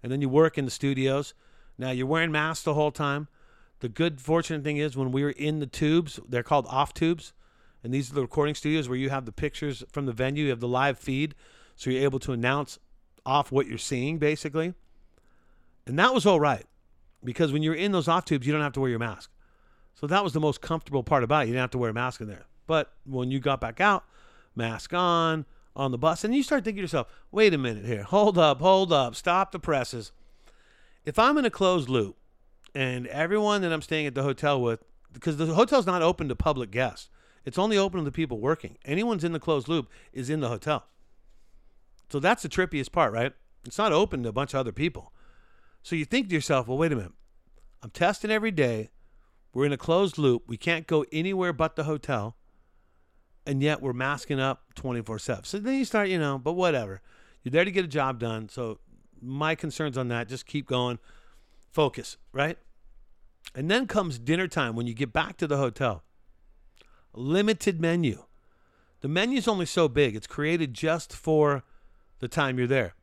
and 0.04 0.12
then 0.12 0.22
you 0.22 0.30
work 0.30 0.58
in 0.58 0.66
the 0.66 0.72
studios. 0.72 1.34
Now 1.80 1.90
you're 1.90 2.06
wearing 2.06 2.32
masks 2.32 2.64
the 2.64 2.76
whole 2.76 2.92
time. 2.92 3.28
The 3.80 3.90
good 3.90 4.22
fortunate 4.22 4.64
thing 4.64 4.78
is 4.78 4.96
when 4.96 5.12
we 5.12 5.24
were 5.24 5.32
in 5.32 5.60
the 5.60 5.66
tubes, 5.66 6.20
they're 6.30 6.44
called 6.44 6.68
off 6.70 6.94
tubes, 6.94 7.34
and 7.84 7.92
these 7.92 8.12
are 8.12 8.14
the 8.14 8.22
recording 8.22 8.54
studios 8.54 8.88
where 8.88 8.98
you 8.98 9.10
have 9.10 9.26
the 9.26 9.32
pictures 9.32 9.84
from 9.92 10.06
the 10.06 10.14
venue, 10.14 10.46
you 10.46 10.50
have 10.52 10.60
the 10.60 10.68
live 10.68 11.00
feed, 11.00 11.34
so 11.76 11.90
you're 11.90 12.04
able 12.04 12.20
to 12.20 12.34
announce 12.34 12.78
off 13.26 13.52
what 13.52 13.68
you're 13.68 13.78
seeing 13.80 14.20
basically. 14.20 14.74
And 15.88 15.98
that 15.98 16.14
was 16.14 16.26
all 16.26 16.40
right 16.40 16.66
because 17.24 17.52
when 17.52 17.64
you're 17.64 17.74
in 17.74 17.92
those 17.92 18.08
off 18.08 18.26
tubes, 18.26 18.46
you 18.46 18.54
don't 18.54 18.62
have 18.62 18.74
to 18.74 18.80
wear 18.80 18.90
your 18.90 19.00
mask. 19.00 19.32
So 19.96 20.08
that 20.08 20.24
was 20.24 20.34
the 20.34 20.40
most 20.40 20.62
comfortable 20.62 21.04
part 21.04 21.24
about 21.24 21.44
it. 21.44 21.48
You 21.48 21.54
didn't 21.54 21.62
have 21.62 21.72
to 21.72 21.78
wear 21.78 21.92
a 21.92 21.94
mask 21.94 22.22
in 22.22 22.28
there. 22.28 22.46
But 22.68 22.94
when 23.06 23.32
you 23.32 23.40
got 23.40 23.62
back 23.62 23.80
out, 23.80 24.04
mask 24.56 24.94
on, 24.94 25.46
on 25.76 25.92
the 25.92 25.98
bus, 25.98 26.24
and 26.24 26.36
you 26.36 26.44
start 26.44 26.64
thinking 26.64 26.80
to 26.80 26.84
yourself, 26.84 27.08
wait 27.32 27.54
a 27.54 27.58
minute 27.58 27.86
here, 27.86 28.04
hold 28.04 28.38
up, 28.38 28.60
hold 28.60 28.92
up, 28.92 29.16
stop 29.16 29.52
the 29.52 29.60
presses. 29.60 30.12
If 31.06 31.20
I'm 31.20 31.38
in 31.38 31.46
a 31.46 31.50
closed 31.50 31.90
loop 31.90 32.18
and 32.74 33.08
everyone 33.08 33.62
that 33.62 33.74
I'm 33.74 33.82
staying 33.82 34.08
at 34.08 34.16
the 34.16 34.24
hotel 34.24 34.62
with, 34.62 34.84
because 35.12 35.38
the 35.38 35.48
hotel's 35.48 35.86
not 35.86 36.02
open 36.02 36.30
to 36.30 36.36
public 36.36 36.72
guests, 36.72 37.10
it's 37.46 37.60
only 37.60 37.78
open 37.78 38.00
to 38.00 38.06
the 38.06 38.12
people 38.12 38.40
working. 38.40 38.78
Anyone's 38.86 39.24
in 39.24 39.34
the 39.34 39.40
closed 39.40 39.68
loop 39.68 39.90
is 40.14 40.30
in 40.30 40.40
the 40.40 40.48
hotel. 40.48 40.86
So 42.10 42.20
that's 42.20 42.44
the 42.44 42.50
trippiest 42.50 42.92
part, 42.92 43.12
right? 43.12 43.34
It's 43.66 43.78
not 43.78 43.92
open 43.92 44.24
to 44.24 44.30
a 44.30 44.34
bunch 44.34 44.54
of 44.54 44.60
other 44.60 44.72
people. 44.72 45.12
So 45.82 45.96
you 45.96 46.06
think 46.06 46.30
to 46.30 46.36
yourself, 46.36 46.68
well, 46.68 46.78
wait 46.78 46.92
a 46.92 46.96
minute. 46.96 47.12
I'm 47.82 47.90
testing 47.90 48.32
every 48.32 48.52
day. 48.52 48.92
We're 49.54 49.66
in 49.66 49.74
a 49.74 49.78
closed 49.78 50.18
loop. 50.18 50.44
We 50.48 50.58
can't 50.58 50.88
go 50.88 51.06
anywhere 51.12 51.54
but 51.54 51.76
the 51.76 51.84
hotel. 51.84 52.36
And 53.46 53.62
yet 53.62 53.82
we're 53.82 53.94
masking 53.94 54.40
up 54.40 54.74
24 54.76 55.20
7. 55.20 55.44
So 55.44 55.60
then 55.60 55.76
you 55.76 55.86
start, 55.86 56.10
you 56.10 56.18
know, 56.18 56.38
but 56.38 56.54
whatever. 56.54 57.02
You're 57.44 57.52
there 57.52 57.66
to 57.66 57.72
get 57.72 57.86
a 57.86 57.90
job 57.90 58.20
done. 58.20 58.50
So 58.50 58.80
my 59.22 59.56
concerns 59.56 59.98
on 59.98 60.08
that, 60.10 60.28
just 60.28 60.46
keep 60.46 60.68
going. 60.68 61.00
Focus, 61.72 62.18
right? 62.32 62.58
And 63.54 63.70
then 63.70 63.88
comes 63.88 64.18
dinner 64.18 64.48
time 64.48 64.76
when 64.76 64.88
you 64.88 64.94
get 64.94 65.14
back 65.14 65.38
to 65.38 65.48
the 65.48 65.58
hotel. 65.58 66.04
Limited 67.14 67.80
menu. 67.80 68.24
The 69.02 69.08
menu's 69.10 69.48
only 69.50 69.66
so 69.66 69.90
big, 69.90 70.16
it's 70.16 70.28
created 70.28 70.74
just 70.74 71.14
for 71.14 71.64
the 72.20 72.30
time 72.30 72.58
you're 72.58 72.68
there. 72.68 72.96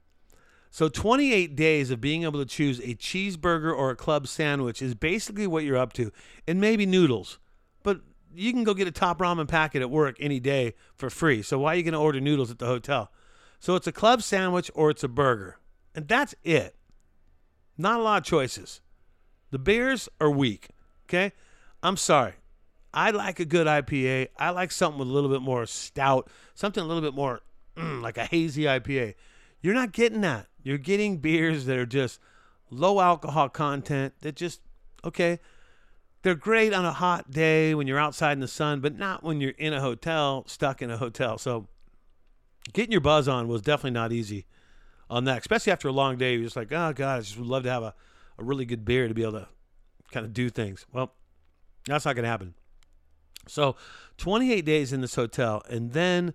So 0.70 0.88
28 0.88 1.56
days 1.56 1.90
of 1.90 2.00
being 2.00 2.22
able 2.22 2.38
to 2.38 2.46
choose 2.46 2.78
a 2.80 2.94
cheeseburger 2.94 3.76
or 3.76 3.90
a 3.90 3.96
club 3.96 4.28
sandwich 4.28 4.80
is 4.80 4.94
basically 4.94 5.46
what 5.46 5.64
you're 5.64 5.76
up 5.76 5.92
to, 5.94 6.12
and 6.46 6.60
maybe 6.60 6.86
noodles. 6.86 7.38
But 7.82 8.00
you 8.32 8.52
can 8.52 8.62
go 8.62 8.72
get 8.72 8.86
a 8.86 8.92
top 8.92 9.18
ramen 9.18 9.48
packet 9.48 9.82
at 9.82 9.90
work 9.90 10.16
any 10.20 10.38
day 10.38 10.74
for 10.94 11.10
free. 11.10 11.42
So 11.42 11.58
why 11.58 11.74
are 11.74 11.76
you 11.76 11.82
going 11.82 11.94
to 11.94 11.98
order 11.98 12.20
noodles 12.20 12.50
at 12.50 12.60
the 12.60 12.66
hotel? 12.66 13.10
So 13.58 13.74
it's 13.74 13.88
a 13.88 13.92
club 13.92 14.22
sandwich 14.22 14.70
or 14.74 14.90
it's 14.90 15.02
a 15.02 15.08
burger. 15.08 15.58
And 15.94 16.06
that's 16.06 16.36
it. 16.44 16.76
Not 17.76 17.98
a 17.98 18.02
lot 18.02 18.18
of 18.18 18.24
choices. 18.24 18.80
The 19.50 19.58
beers 19.58 20.08
are 20.20 20.30
weak. 20.30 20.68
Okay? 21.08 21.32
I'm 21.82 21.96
sorry. 21.96 22.34
I 22.94 23.10
like 23.10 23.40
a 23.40 23.44
good 23.44 23.66
IPA. 23.66 24.28
I 24.36 24.50
like 24.50 24.70
something 24.70 24.98
with 24.98 25.08
a 25.08 25.12
little 25.12 25.30
bit 25.30 25.42
more 25.42 25.66
stout, 25.66 26.30
something 26.54 26.82
a 26.82 26.86
little 26.86 27.02
bit 27.02 27.14
more 27.14 27.40
mm, 27.76 28.00
like 28.02 28.18
a 28.18 28.24
hazy 28.24 28.64
IPA. 28.64 29.14
You're 29.60 29.74
not 29.74 29.92
getting 29.92 30.20
that. 30.22 30.46
You're 30.62 30.78
getting 30.78 31.18
beers 31.18 31.66
that 31.66 31.76
are 31.76 31.86
just 31.86 32.20
low 32.70 33.00
alcohol 33.00 33.48
content 33.48 34.14
that 34.20 34.36
just 34.36 34.60
okay. 35.04 35.40
they're 36.22 36.34
great 36.34 36.72
on 36.72 36.84
a 36.84 36.92
hot 36.92 37.30
day 37.30 37.74
when 37.74 37.86
you're 37.86 37.98
outside 37.98 38.32
in 38.32 38.40
the 38.40 38.48
sun, 38.48 38.80
but 38.80 38.96
not 38.96 39.22
when 39.22 39.40
you're 39.40 39.50
in 39.52 39.72
a 39.72 39.80
hotel, 39.80 40.44
stuck 40.46 40.82
in 40.82 40.90
a 40.90 40.96
hotel. 40.96 41.38
So 41.38 41.68
getting 42.72 42.92
your 42.92 43.00
buzz 43.00 43.28
on 43.28 43.48
was 43.48 43.62
definitely 43.62 43.92
not 43.92 44.12
easy 44.12 44.46
on 45.08 45.24
that, 45.24 45.38
especially 45.38 45.72
after 45.72 45.88
a 45.88 45.92
long 45.92 46.16
day. 46.16 46.34
You're 46.34 46.44
just 46.44 46.56
like, 46.56 46.72
oh 46.72 46.92
god, 46.92 47.16
I 47.16 47.20
just 47.20 47.36
would 47.38 47.46
love 47.46 47.64
to 47.64 47.70
have 47.70 47.82
a, 47.82 47.94
a 48.38 48.44
really 48.44 48.64
good 48.64 48.84
beer 48.84 49.08
to 49.08 49.14
be 49.14 49.22
able 49.22 49.32
to 49.32 49.48
kind 50.12 50.26
of 50.26 50.32
do 50.32 50.50
things. 50.50 50.86
Well, 50.92 51.12
that's 51.86 52.04
not 52.04 52.16
to 52.16 52.24
happen. 52.24 52.54
So 53.48 53.76
28 54.18 54.64
days 54.64 54.92
in 54.92 55.00
this 55.00 55.14
hotel, 55.14 55.62
and 55.68 55.92
then 55.92 56.34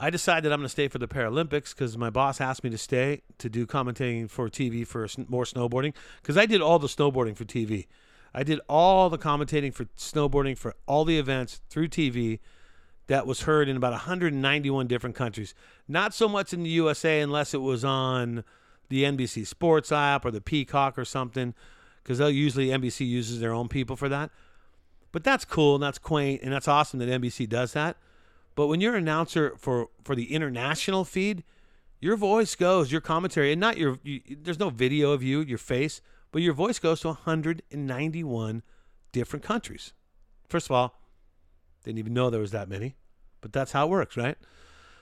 I 0.00 0.10
decided 0.10 0.52
I'm 0.52 0.60
going 0.60 0.66
to 0.66 0.70
stay 0.70 0.86
for 0.86 0.98
the 0.98 1.08
Paralympics 1.08 1.74
because 1.74 1.98
my 1.98 2.08
boss 2.08 2.40
asked 2.40 2.62
me 2.62 2.70
to 2.70 2.78
stay 2.78 3.22
to 3.38 3.48
do 3.48 3.66
commentating 3.66 4.30
for 4.30 4.48
TV 4.48 4.86
for 4.86 5.08
more 5.28 5.44
snowboarding 5.44 5.92
because 6.22 6.36
I 6.36 6.46
did 6.46 6.60
all 6.60 6.78
the 6.78 6.86
snowboarding 6.86 7.36
for 7.36 7.44
TV. 7.44 7.86
I 8.32 8.44
did 8.44 8.60
all 8.68 9.10
the 9.10 9.18
commentating 9.18 9.74
for 9.74 9.86
snowboarding 9.96 10.56
for 10.56 10.76
all 10.86 11.04
the 11.04 11.18
events 11.18 11.60
through 11.68 11.88
TV 11.88 12.38
that 13.08 13.26
was 13.26 13.42
heard 13.42 13.68
in 13.68 13.76
about 13.76 13.90
191 13.92 14.86
different 14.86 15.16
countries. 15.16 15.54
Not 15.88 16.14
so 16.14 16.28
much 16.28 16.52
in 16.52 16.62
the 16.62 16.70
USA 16.70 17.20
unless 17.20 17.52
it 17.52 17.62
was 17.62 17.84
on 17.84 18.44
the 18.90 19.02
NBC 19.02 19.46
Sports 19.46 19.90
app 19.90 20.24
or 20.24 20.30
the 20.30 20.40
Peacock 20.40 20.96
or 20.96 21.04
something 21.04 21.54
because 22.02 22.18
they'll 22.18 22.30
usually 22.30 22.68
NBC 22.68 23.06
uses 23.06 23.40
their 23.40 23.52
own 23.52 23.68
people 23.68 23.96
for 23.96 24.08
that. 24.08 24.30
But 25.10 25.24
that's 25.24 25.44
cool 25.44 25.74
and 25.74 25.82
that's 25.82 25.98
quaint 25.98 26.42
and 26.42 26.52
that's 26.52 26.68
awesome 26.68 27.00
that 27.00 27.08
NBC 27.08 27.48
does 27.48 27.72
that. 27.72 27.96
But 28.58 28.66
when 28.66 28.80
you're 28.80 28.96
an 28.96 29.04
announcer 29.04 29.54
for 29.56 29.90
for 30.02 30.16
the 30.16 30.34
international 30.34 31.04
feed, 31.04 31.44
your 32.00 32.16
voice 32.16 32.56
goes, 32.56 32.90
your 32.90 33.00
commentary, 33.00 33.52
and 33.52 33.60
not 33.60 33.78
your. 33.78 34.00
You, 34.02 34.20
there's 34.42 34.58
no 34.58 34.68
video 34.68 35.12
of 35.12 35.22
you, 35.22 35.42
your 35.42 35.58
face, 35.58 36.00
but 36.32 36.42
your 36.42 36.54
voice 36.54 36.80
goes 36.80 37.02
to 37.02 37.06
191 37.06 38.62
different 39.12 39.44
countries. 39.44 39.92
First 40.48 40.66
of 40.66 40.72
all, 40.72 41.00
didn't 41.84 42.00
even 42.00 42.12
know 42.12 42.30
there 42.30 42.40
was 42.40 42.50
that 42.50 42.68
many, 42.68 42.96
but 43.40 43.52
that's 43.52 43.70
how 43.70 43.86
it 43.86 43.90
works, 43.90 44.16
right? 44.16 44.36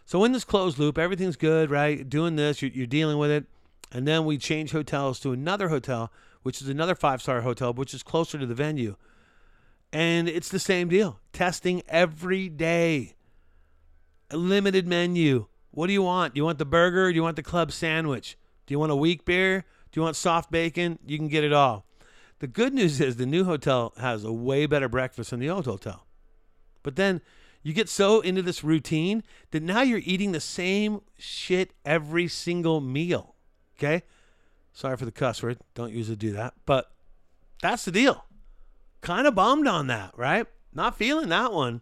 So 0.04 0.22
in 0.24 0.32
this 0.32 0.44
closed 0.44 0.78
loop, 0.78 0.98
everything's 0.98 1.36
good, 1.36 1.70
right? 1.70 2.06
Doing 2.06 2.36
this, 2.36 2.60
you're, 2.60 2.72
you're 2.72 2.86
dealing 2.86 3.16
with 3.16 3.30
it, 3.30 3.46
and 3.90 4.06
then 4.06 4.26
we 4.26 4.36
change 4.36 4.72
hotels 4.72 5.18
to 5.20 5.32
another 5.32 5.70
hotel, 5.70 6.12
which 6.42 6.60
is 6.60 6.68
another 6.68 6.94
five 6.94 7.22
star 7.22 7.40
hotel, 7.40 7.72
which 7.72 7.94
is 7.94 8.02
closer 8.02 8.38
to 8.38 8.44
the 8.44 8.54
venue, 8.54 8.96
and 9.94 10.28
it's 10.28 10.50
the 10.50 10.58
same 10.58 10.90
deal. 10.90 11.20
Testing 11.32 11.82
every 11.88 12.50
day. 12.50 13.15
Limited 14.32 14.86
menu. 14.86 15.46
What 15.70 15.86
do 15.88 15.92
you 15.92 16.02
want? 16.02 16.34
Do 16.34 16.38
you 16.38 16.44
want 16.44 16.58
the 16.58 16.64
burger? 16.64 17.10
Do 17.10 17.16
you 17.16 17.22
want 17.22 17.36
the 17.36 17.42
club 17.42 17.70
sandwich? 17.72 18.36
Do 18.66 18.74
you 18.74 18.78
want 18.78 18.92
a 18.92 18.96
weak 18.96 19.24
beer? 19.24 19.64
Do 19.92 20.00
you 20.00 20.02
want 20.02 20.16
soft 20.16 20.50
bacon? 20.50 20.98
You 21.06 21.18
can 21.18 21.28
get 21.28 21.44
it 21.44 21.52
all. 21.52 21.86
The 22.38 22.46
good 22.46 22.74
news 22.74 23.00
is 23.00 23.16
the 23.16 23.26
new 23.26 23.44
hotel 23.44 23.94
has 23.98 24.24
a 24.24 24.32
way 24.32 24.66
better 24.66 24.88
breakfast 24.88 25.30
than 25.30 25.40
the 25.40 25.50
old 25.50 25.66
hotel. 25.66 26.06
But 26.82 26.96
then 26.96 27.20
you 27.62 27.72
get 27.72 27.88
so 27.88 28.20
into 28.20 28.42
this 28.42 28.62
routine 28.62 29.22
that 29.50 29.62
now 29.62 29.82
you're 29.82 30.02
eating 30.04 30.32
the 30.32 30.40
same 30.40 31.00
shit 31.18 31.72
every 31.84 32.28
single 32.28 32.80
meal. 32.80 33.34
Okay? 33.78 34.02
Sorry 34.72 34.96
for 34.96 35.04
the 35.04 35.12
cuss 35.12 35.42
word. 35.42 35.58
Don't 35.74 35.92
usually 35.92 36.16
do 36.16 36.32
that. 36.32 36.54
But 36.66 36.92
that's 37.62 37.84
the 37.84 37.90
deal. 37.90 38.24
Kind 39.00 39.26
of 39.26 39.34
bummed 39.34 39.66
on 39.66 39.86
that, 39.86 40.12
right? 40.16 40.46
Not 40.72 40.96
feeling 40.96 41.28
that 41.30 41.52
one. 41.52 41.80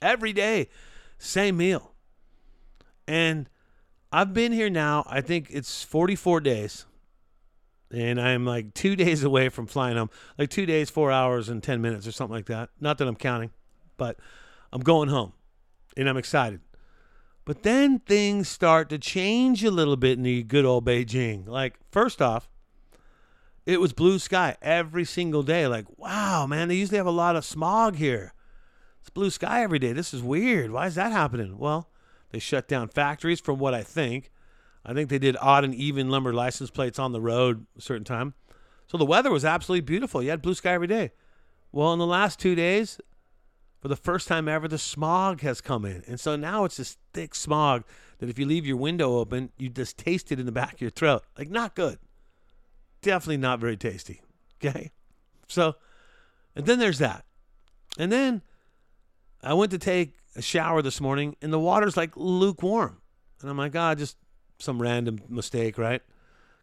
Every 0.00 0.32
day, 0.32 0.68
same 1.24 1.56
meal. 1.56 1.92
And 3.06 3.48
I've 4.10 4.34
been 4.34 4.52
here 4.52 4.70
now, 4.70 5.04
I 5.06 5.20
think 5.20 5.48
it's 5.50 5.82
44 5.82 6.40
days 6.40 6.86
and 7.92 8.20
I'm 8.20 8.44
like 8.44 8.74
two 8.74 8.96
days 9.04 9.22
away 9.22 9.48
from 9.48 9.66
flying 9.66 9.96
home. 9.96 10.10
Like 10.38 10.50
two 10.50 10.66
days, 10.66 10.90
four 10.90 11.12
hours, 11.12 11.48
and 11.48 11.62
10 11.62 11.80
minutes 11.80 12.06
or 12.06 12.12
something 12.12 12.34
like 12.34 12.46
that. 12.46 12.70
Not 12.80 12.98
that 12.98 13.08
I'm 13.08 13.16
counting, 13.16 13.50
but 13.96 14.18
I'm 14.72 14.80
going 14.80 15.08
home 15.08 15.32
and 15.96 16.08
I'm 16.08 16.16
excited. 16.16 16.60
But 17.44 17.64
then 17.64 17.98
things 17.98 18.48
start 18.48 18.88
to 18.90 18.98
change 18.98 19.64
a 19.64 19.70
little 19.70 19.96
bit 19.96 20.16
in 20.16 20.22
the 20.22 20.44
good 20.44 20.64
old 20.64 20.84
Beijing. 20.84 21.48
Like, 21.48 21.74
first 21.90 22.22
off, 22.22 22.48
it 23.66 23.80
was 23.80 23.92
blue 23.92 24.20
sky 24.20 24.56
every 24.62 25.04
single 25.04 25.42
day. 25.42 25.66
Like, 25.66 25.86
wow, 25.98 26.46
man, 26.46 26.68
they 26.68 26.76
usually 26.76 26.98
have 26.98 27.06
a 27.06 27.10
lot 27.10 27.34
of 27.34 27.44
smog 27.44 27.96
here. 27.96 28.32
It's 29.02 29.10
blue 29.10 29.30
sky 29.30 29.64
every 29.64 29.80
day. 29.80 29.92
This 29.92 30.14
is 30.14 30.22
weird. 30.22 30.70
Why 30.70 30.86
is 30.86 30.94
that 30.94 31.10
happening? 31.10 31.58
Well, 31.58 31.90
they 32.30 32.38
shut 32.38 32.68
down 32.68 32.88
factories, 32.88 33.40
from 33.40 33.58
what 33.58 33.74
I 33.74 33.82
think. 33.82 34.30
I 34.86 34.94
think 34.94 35.08
they 35.08 35.18
did 35.18 35.36
odd 35.40 35.64
and 35.64 35.74
even 35.74 36.08
number 36.08 36.32
license 36.32 36.70
plates 36.70 37.00
on 37.00 37.10
the 37.12 37.20
road 37.20 37.66
a 37.76 37.80
certain 37.80 38.04
time. 38.04 38.34
So 38.86 38.96
the 38.96 39.04
weather 39.04 39.30
was 39.30 39.44
absolutely 39.44 39.82
beautiful. 39.82 40.22
You 40.22 40.30
had 40.30 40.40
blue 40.40 40.54
sky 40.54 40.72
every 40.72 40.86
day. 40.86 41.10
Well, 41.72 41.92
in 41.92 41.98
the 41.98 42.06
last 42.06 42.38
two 42.38 42.54
days, 42.54 43.00
for 43.80 43.88
the 43.88 43.96
first 43.96 44.28
time 44.28 44.46
ever, 44.46 44.68
the 44.68 44.78
smog 44.78 45.40
has 45.40 45.60
come 45.60 45.84
in. 45.84 46.04
And 46.06 46.20
so 46.20 46.36
now 46.36 46.64
it's 46.64 46.76
this 46.76 46.96
thick 47.12 47.34
smog 47.34 47.82
that 48.18 48.28
if 48.28 48.38
you 48.38 48.46
leave 48.46 48.64
your 48.64 48.76
window 48.76 49.18
open, 49.18 49.50
you 49.58 49.68
just 49.68 49.98
taste 49.98 50.30
it 50.30 50.38
in 50.38 50.46
the 50.46 50.52
back 50.52 50.74
of 50.74 50.80
your 50.80 50.90
throat. 50.90 51.24
Like, 51.36 51.50
not 51.50 51.74
good. 51.74 51.98
Definitely 53.00 53.38
not 53.38 53.58
very 53.58 53.76
tasty. 53.76 54.20
Okay? 54.64 54.92
So, 55.48 55.74
and 56.54 56.66
then 56.66 56.78
there's 56.78 57.00
that. 57.00 57.24
And 57.98 58.12
then 58.12 58.42
I 59.42 59.54
went 59.54 59.70
to 59.72 59.78
take 59.78 60.14
a 60.36 60.42
shower 60.42 60.82
this 60.82 61.00
morning, 61.00 61.36
and 61.42 61.52
the 61.52 61.58
water's 61.58 61.96
like 61.96 62.12
lukewarm. 62.16 63.00
And 63.40 63.50
I'm 63.50 63.58
like, 63.58 63.72
God, 63.72 63.96
oh, 63.96 64.00
just 64.00 64.16
some 64.58 64.80
random 64.80 65.20
mistake, 65.28 65.76
right? 65.78 66.02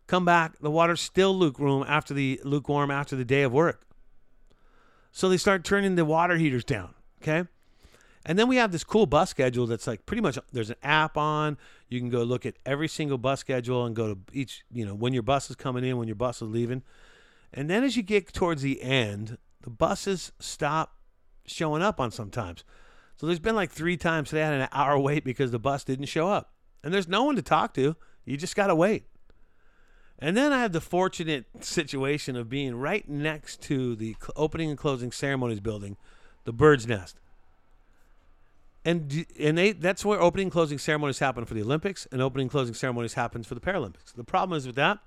Come 0.07 0.25
back, 0.25 0.57
the 0.59 0.71
water's 0.71 1.01
still 1.01 1.37
lukewarm 1.37 1.85
after 1.87 2.13
the 2.13 2.41
lukewarm 2.43 2.89
after 2.89 3.15
the 3.15 3.25
day 3.25 3.43
of 3.43 3.51
work. 3.51 3.85
So 5.11 5.29
they 5.29 5.37
start 5.37 5.63
turning 5.63 5.95
the 5.95 6.05
water 6.05 6.37
heaters 6.37 6.63
down, 6.63 6.93
okay? 7.21 7.47
And 8.25 8.37
then 8.37 8.47
we 8.47 8.57
have 8.57 8.71
this 8.71 8.83
cool 8.83 9.05
bus 9.05 9.29
schedule 9.29 9.65
that's 9.67 9.87
like 9.87 10.05
pretty 10.05 10.21
much 10.21 10.37
there's 10.51 10.69
an 10.69 10.75
app 10.83 11.17
on. 11.17 11.57
You 11.87 11.99
can 11.99 12.09
go 12.09 12.23
look 12.23 12.45
at 12.45 12.55
every 12.65 12.87
single 12.87 13.17
bus 13.17 13.39
schedule 13.39 13.85
and 13.85 13.95
go 13.95 14.13
to 14.13 14.19
each, 14.33 14.63
you 14.71 14.85
know, 14.85 14.93
when 14.93 15.13
your 15.13 15.23
bus 15.23 15.49
is 15.49 15.55
coming 15.55 15.83
in, 15.83 15.97
when 15.97 16.07
your 16.07 16.15
bus 16.15 16.41
is 16.41 16.49
leaving. 16.49 16.83
And 17.53 17.69
then 17.69 17.83
as 17.83 17.97
you 17.97 18.03
get 18.03 18.31
towards 18.33 18.61
the 18.61 18.81
end, 18.81 19.37
the 19.61 19.69
buses 19.69 20.31
stop 20.39 20.98
showing 21.49 21.81
up 21.81 21.99
on 21.99 22.11
sometimes. 22.11 22.63
So 23.17 23.25
there's 23.25 23.39
been 23.39 23.55
like 23.55 23.71
three 23.71 23.97
times 23.97 24.29
today 24.29 24.43
I 24.43 24.51
had 24.51 24.61
an 24.61 24.67
hour 24.71 24.97
wait 24.97 25.25
because 25.25 25.51
the 25.51 25.59
bus 25.59 25.83
didn't 25.83 26.05
show 26.05 26.29
up 26.29 26.53
and 26.83 26.93
there's 26.93 27.07
no 27.07 27.23
one 27.23 27.35
to 27.35 27.41
talk 27.41 27.73
to. 27.75 27.95
You 28.25 28.37
just 28.37 28.55
got 28.55 28.67
to 28.67 28.75
wait. 28.75 29.05
And 30.19 30.35
then 30.35 30.51
I 30.51 30.59
have 30.59 30.73
the 30.73 30.81
fortunate 30.81 31.45
situation 31.61 32.35
of 32.35 32.49
being 32.49 32.75
right 32.75 33.07
next 33.07 33.61
to 33.63 33.95
the 33.95 34.15
opening 34.35 34.69
and 34.69 34.77
closing 34.77 35.11
ceremonies 35.11 35.61
building, 35.61 35.97
the 36.43 36.51
Bird's 36.51 36.85
Nest. 36.85 37.17
And 38.85 39.25
and 39.39 39.57
they 39.57 39.71
that's 39.71 40.05
where 40.05 40.21
opening 40.21 40.45
and 40.45 40.51
closing 40.51 40.77
ceremonies 40.77 41.19
happen 41.19 41.45
for 41.45 41.53
the 41.53 41.61
Olympics 41.61 42.07
and 42.11 42.21
opening 42.21 42.45
and 42.45 42.51
closing 42.51 42.73
ceremonies 42.73 43.13
happens 43.13 43.45
for 43.45 43.55
the 43.55 43.61
Paralympics. 43.61 44.13
The 44.15 44.23
problem 44.23 44.57
is 44.57 44.65
with 44.65 44.75
that 44.77 44.99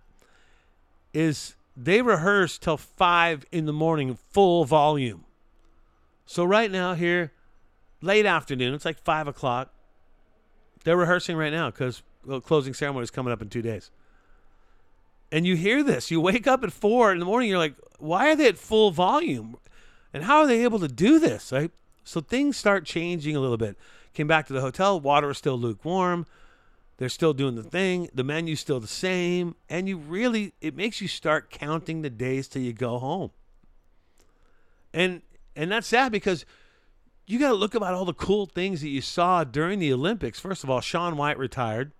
is 1.15 1.57
they 1.77 2.03
rehearse 2.03 2.59
till 2.59 2.77
five 2.77 3.45
in 3.51 3.65
the 3.67 3.73
morning, 3.73 4.19
full 4.31 4.65
volume. 4.65 5.25
So 6.33 6.47
right 6.47 6.71
now 6.71 6.95
here, 6.95 7.31
late 8.01 8.25
afternoon, 8.25 8.73
it's 8.73 8.87
like 8.87 8.99
five 8.99 9.29
o'clock. 9.29 9.71
They're 10.83 10.97
rehearsing 10.97 11.37
right 11.37 11.53
now 11.53 11.71
because 11.71 12.03
well, 12.25 12.41
closing 12.41 12.73
ceremony 12.73 13.03
is 13.03 13.11
coming 13.11 13.35
up 13.35 13.43
in 13.43 13.51
two 13.51 13.61
days. 13.61 13.91
And 15.31 15.47
you 15.47 15.57
hear 15.57 15.83
this. 15.83 16.11
You 16.11 16.23
wake 16.23 16.47
up 16.47 16.65
at 16.65 16.73
four 16.73 17.13
in 17.13 17.19
the 17.19 17.27
morning. 17.27 17.51
You're 17.51 17.59
like, 17.59 17.75
why 17.99 18.31
are 18.31 18.35
they 18.35 18.49
at 18.49 18.57
full 18.57 18.93
volume? 18.93 19.59
And 20.15 20.25
how 20.25 20.39
are 20.39 20.47
they 20.47 20.63
able 20.63 20.79
to 20.79 20.89
do 20.89 21.19
this? 21.19 21.53
Right. 21.53 21.71
So 22.03 22.23
things 22.23 22.57
start 22.57 22.87
changing 22.87 23.37
a 23.37 23.41
little 23.41 23.59
bit. 23.59 23.77
Came 24.15 24.27
back 24.27 24.47
to 24.47 24.55
the 24.55 24.63
hotel. 24.63 24.99
Water 24.99 25.33
is 25.33 25.37
still 25.37 25.59
lukewarm. 25.59 26.25
They're 26.97 27.11
still 27.11 27.35
doing 27.35 27.57
the 27.57 27.63
thing. 27.63 28.09
The 28.15 28.25
menu's 28.25 28.61
still 28.61 28.81
the 28.81 28.87
same. 28.87 29.55
And 29.69 29.87
you 29.87 29.99
really, 29.99 30.55
it 30.63 30.75
makes 30.75 31.03
you 31.03 31.09
start 31.09 31.51
counting 31.51 32.01
the 32.01 32.09
days 32.09 32.49
till 32.49 32.63
you 32.63 32.73
go 32.73 32.99
home. 32.99 33.33
And 34.95 35.21
and 35.57 35.71
that's 35.71 35.87
sad 35.87 36.13
because 36.13 36.45
you 37.27 37.39
got 37.39 37.49
to 37.49 37.55
look 37.55 37.75
about 37.75 37.95
all 37.95 38.05
the 38.05 38.15
cool 38.15 38.47
things 38.47 38.81
that 38.81 38.89
you 38.89 39.01
saw 39.01 39.45
during 39.45 39.79
the 39.79 39.93
Olympics. 39.93 40.41
First 40.41 40.65
of 40.65 40.71
all, 40.71 40.81
Shaun 40.81 41.17
White 41.17 41.39
retired. 41.39 41.93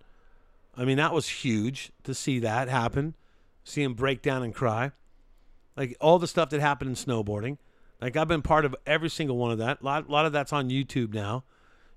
I 0.75 0.85
mean, 0.85 0.97
that 0.97 1.13
was 1.13 1.27
huge 1.27 1.91
to 2.03 2.13
see 2.13 2.39
that 2.39 2.67
happen. 2.67 3.15
See 3.63 3.83
him 3.83 3.93
break 3.93 4.21
down 4.21 4.43
and 4.43 4.53
cry. 4.53 4.91
Like 5.77 5.95
all 6.01 6.19
the 6.19 6.27
stuff 6.27 6.49
that 6.49 6.61
happened 6.61 6.89
in 6.89 6.95
snowboarding. 6.95 7.57
Like 8.01 8.17
I've 8.17 8.27
been 8.27 8.41
part 8.41 8.65
of 8.65 8.75
every 8.85 9.09
single 9.09 9.37
one 9.37 9.51
of 9.51 9.59
that. 9.59 9.81
A 9.81 9.85
lot, 9.85 10.07
a 10.07 10.11
lot 10.11 10.25
of 10.25 10.33
that's 10.33 10.51
on 10.51 10.69
YouTube 10.69 11.13
now. 11.13 11.45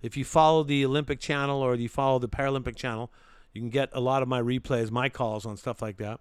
If 0.03 0.17
you 0.17 0.25
follow 0.25 0.63
the 0.63 0.85
Olympic 0.85 1.19
channel 1.19 1.61
or 1.61 1.75
you 1.75 1.89
follow 1.89 2.19
the 2.19 2.29
Paralympic 2.29 2.77
channel, 2.77 3.11
you 3.53 3.61
can 3.61 3.71
get 3.71 3.89
a 3.93 4.01
lot 4.01 4.23
of 4.23 4.29
my 4.29 4.41
replays, 4.41 4.91
my 4.91 5.09
calls 5.09 5.45
on 5.47 5.57
stuff 5.57 5.83
like 5.83 5.97
that. 5.97 6.21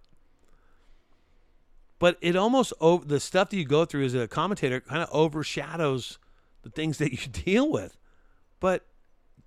But 2.05 2.19
it 2.21 2.35
almost 2.35 2.71
over 2.79 3.03
the 3.03 3.19
stuff 3.19 3.50
that 3.50 3.57
you 3.57 3.65
go 3.65 3.83
through 3.83 4.05
as 4.05 4.13
a 4.13 4.27
commentator 4.27 4.79
kind 4.79 5.01
of 5.01 5.09
overshadows 5.12 6.19
the 6.62 6.69
things 6.69 7.00
that 7.00 7.12
you 7.12 7.17
deal 7.31 7.71
with. 7.71 7.97
But 8.59 8.85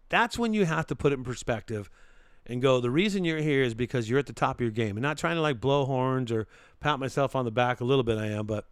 that's 0.08 0.36
when 0.36 0.54
you 0.54 0.64
have 0.64 0.84
to 0.88 0.96
put 0.96 1.12
it 1.12 1.18
in 1.18 1.24
perspective 1.24 1.88
and 2.44 2.60
go, 2.60 2.80
the 2.80 2.90
reason 2.90 3.24
you're 3.24 3.38
here 3.38 3.62
is 3.62 3.74
because 3.74 4.10
you're 4.10 4.18
at 4.18 4.26
the 4.26 4.32
top 4.32 4.56
of 4.56 4.60
your 4.60 4.72
game. 4.72 4.96
And 4.96 5.02
not 5.02 5.18
trying 5.18 5.36
to 5.36 5.40
like 5.40 5.60
blow 5.60 5.84
horns 5.84 6.32
or 6.32 6.48
pat 6.80 6.98
myself 6.98 7.36
on 7.36 7.44
the 7.44 7.52
back. 7.52 7.80
A 7.80 7.84
little 7.84 8.02
bit 8.02 8.18
I 8.18 8.26
am, 8.26 8.44
but 8.44 8.66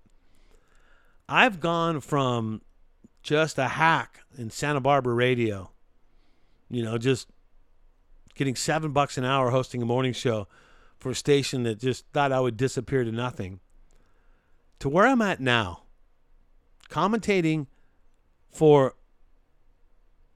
I've 1.29 1.61
gone 1.61 2.01
from 2.01 2.63
just 3.23 3.57
a 3.57 3.69
hack 3.69 4.19
in 4.37 4.51
Santa 4.51 4.81
Barbara 4.81 5.15
radio, 5.15 5.71
you 6.69 6.83
know, 6.83 6.99
just 6.99 7.29
getting 8.35 8.57
seven 8.57 8.91
bucks 8.91 9.17
an 9.17 9.25
hour 9.25 9.51
hosting 9.51 9.81
a 9.81 9.87
morning 9.87 10.13
show 10.13 10.49
for 10.99 11.11
a 11.11 11.15
station 11.15 11.63
that 11.63 11.79
just 11.79 12.05
thought 12.13 12.33
I 12.33 12.41
would 12.41 12.57
disappear 12.57 13.05
to 13.05 13.13
nothing, 13.13 13.61
to 14.79 14.89
where 14.89 15.07
I'm 15.07 15.23
at 15.23 15.41
now, 15.41 15.85
commentating 16.91 17.67
for 18.51 18.95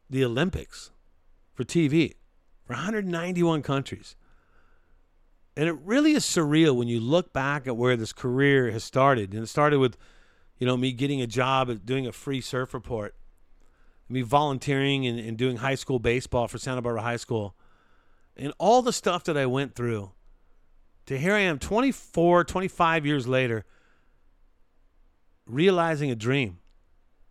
the 0.09 0.25
Olympics 0.25 0.91
for 1.55 1.65
TV 1.65 2.15
for 2.65 2.75
191 2.75 3.63
countries. 3.63 4.17
And 5.57 5.69
it 5.69 5.77
really 5.85 6.13
is 6.13 6.25
surreal 6.25 6.77
when 6.77 6.89
you 6.89 7.01
look 7.01 7.33
back 7.33 7.67
at 7.67 7.77
where 7.77 7.97
this 7.97 8.13
career 8.13 8.71
has 8.71 8.85
started. 8.85 9.35
And 9.35 9.43
it 9.43 9.49
started 9.49 9.79
with, 9.79 9.97
you 10.59 10.67
know, 10.67 10.77
me 10.77 10.93
getting 10.93 11.21
a 11.21 11.27
job 11.27 11.71
at 11.71 11.85
doing 11.85 12.07
a 12.07 12.13
free 12.13 12.41
surf 12.41 12.73
report, 12.73 13.15
me 14.09 14.23
volunteering 14.23 15.07
and, 15.07 15.19
and 15.19 15.37
doing 15.37 15.59
high 15.59 15.75
school 15.75 15.99
baseball 15.99 16.49
for 16.49 16.59
Santa 16.59 16.81
Barbara 16.81 17.03
High 17.03 17.17
School, 17.17 17.55
and 18.37 18.53
all 18.59 18.81
the 18.81 18.93
stuff 18.93 19.25
that 19.25 19.37
I 19.37 19.47
went 19.47 19.75
through. 19.75 20.13
To 21.07 21.19
here 21.19 21.35
I 21.35 21.41
am 21.41 21.59
24, 21.59 22.45
25 22.45 23.05
years 23.05 23.27
later, 23.27 23.65
realizing 25.51 26.11
a 26.11 26.17
dream. 26.17 26.59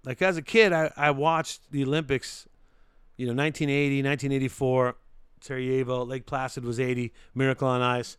Like 0.03 0.21
as 0.21 0.37
a 0.37 0.41
kid, 0.41 0.73
I, 0.73 0.91
I 0.95 1.11
watched 1.11 1.71
the 1.71 1.83
Olympics, 1.83 2.47
you 3.17 3.25
know, 3.25 3.33
1980, 3.33 4.03
1984. 4.03 4.95
Sarajevo, 5.41 6.03
Lake 6.03 6.25
Placid 6.25 6.65
was 6.65 6.79
80, 6.79 7.13
Miracle 7.33 7.67
on 7.67 7.81
Ice. 7.81 8.17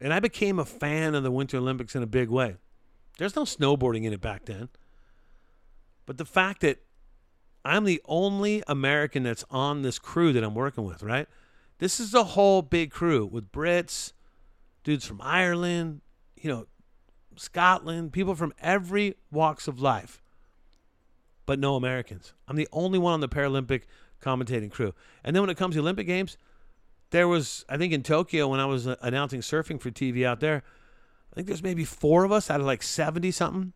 And 0.00 0.12
I 0.12 0.20
became 0.20 0.58
a 0.58 0.64
fan 0.64 1.14
of 1.14 1.22
the 1.22 1.30
Winter 1.30 1.58
Olympics 1.58 1.94
in 1.94 2.02
a 2.02 2.06
big 2.06 2.28
way. 2.28 2.56
There's 3.18 3.36
no 3.36 3.44
snowboarding 3.44 4.04
in 4.04 4.12
it 4.12 4.20
back 4.20 4.46
then. 4.46 4.68
But 6.06 6.18
the 6.18 6.24
fact 6.24 6.60
that 6.62 6.82
I'm 7.64 7.84
the 7.84 8.02
only 8.06 8.62
American 8.66 9.22
that's 9.22 9.44
on 9.50 9.82
this 9.82 9.98
crew 9.98 10.32
that 10.32 10.44
I'm 10.44 10.54
working 10.54 10.84
with, 10.84 11.02
right? 11.02 11.26
This 11.78 11.98
is 11.98 12.14
a 12.14 12.24
whole 12.24 12.62
big 12.62 12.90
crew 12.90 13.24
with 13.24 13.50
Brits, 13.50 14.12
dudes 14.82 15.06
from 15.06 15.20
Ireland, 15.22 16.02
you 16.36 16.50
know, 16.50 16.66
Scotland, 17.36 18.12
people 18.12 18.34
from 18.34 18.52
every 18.60 19.16
walks 19.30 19.68
of 19.68 19.80
life, 19.80 20.22
but 21.46 21.58
no 21.58 21.76
Americans. 21.76 22.32
I'm 22.48 22.56
the 22.56 22.68
only 22.72 22.98
one 22.98 23.14
on 23.14 23.20
the 23.20 23.28
Paralympic 23.28 23.82
commentating 24.20 24.70
crew. 24.70 24.94
And 25.22 25.34
then 25.34 25.42
when 25.42 25.50
it 25.50 25.56
comes 25.56 25.74
to 25.74 25.80
Olympic 25.80 26.06
Games, 26.06 26.36
there 27.10 27.28
was, 27.28 27.64
I 27.68 27.76
think 27.76 27.92
in 27.92 28.02
Tokyo 28.02 28.48
when 28.48 28.60
I 28.60 28.66
was 28.66 28.86
uh, 28.86 28.96
announcing 29.00 29.40
surfing 29.40 29.80
for 29.80 29.90
TV 29.90 30.24
out 30.24 30.40
there, 30.40 30.62
I 31.32 31.34
think 31.34 31.46
there's 31.46 31.62
maybe 31.62 31.84
four 31.84 32.24
of 32.24 32.32
us 32.32 32.50
out 32.50 32.60
of 32.60 32.66
like 32.66 32.82
70 32.82 33.30
something. 33.30 33.72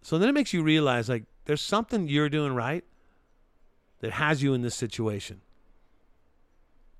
So 0.00 0.18
then 0.18 0.28
it 0.28 0.32
makes 0.32 0.52
you 0.52 0.62
realize 0.62 1.08
like 1.08 1.24
there's 1.44 1.60
something 1.60 2.08
you're 2.08 2.28
doing 2.28 2.54
right 2.54 2.84
that 4.00 4.12
has 4.12 4.42
you 4.42 4.54
in 4.54 4.62
this 4.62 4.74
situation. 4.74 5.40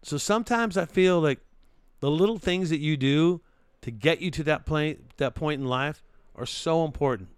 So 0.03 0.19
sometimes 0.19 0.77
I 0.77 0.85
feel 0.85 1.21
like 1.21 1.41
the 2.01 2.11
little 2.11 2.39
things 2.39 2.71
that 2.71 2.81
you 2.81 2.97
do 2.97 3.41
to 3.83 3.91
get 3.91 4.21
you 4.21 4.31
to 4.31 4.45
that 4.45 4.65
point 4.65 5.17
that 5.19 5.35
point 5.35 5.61
in 5.61 5.67
life 5.67 6.03
are 6.35 6.47
so 6.47 6.85
important. 6.85 7.29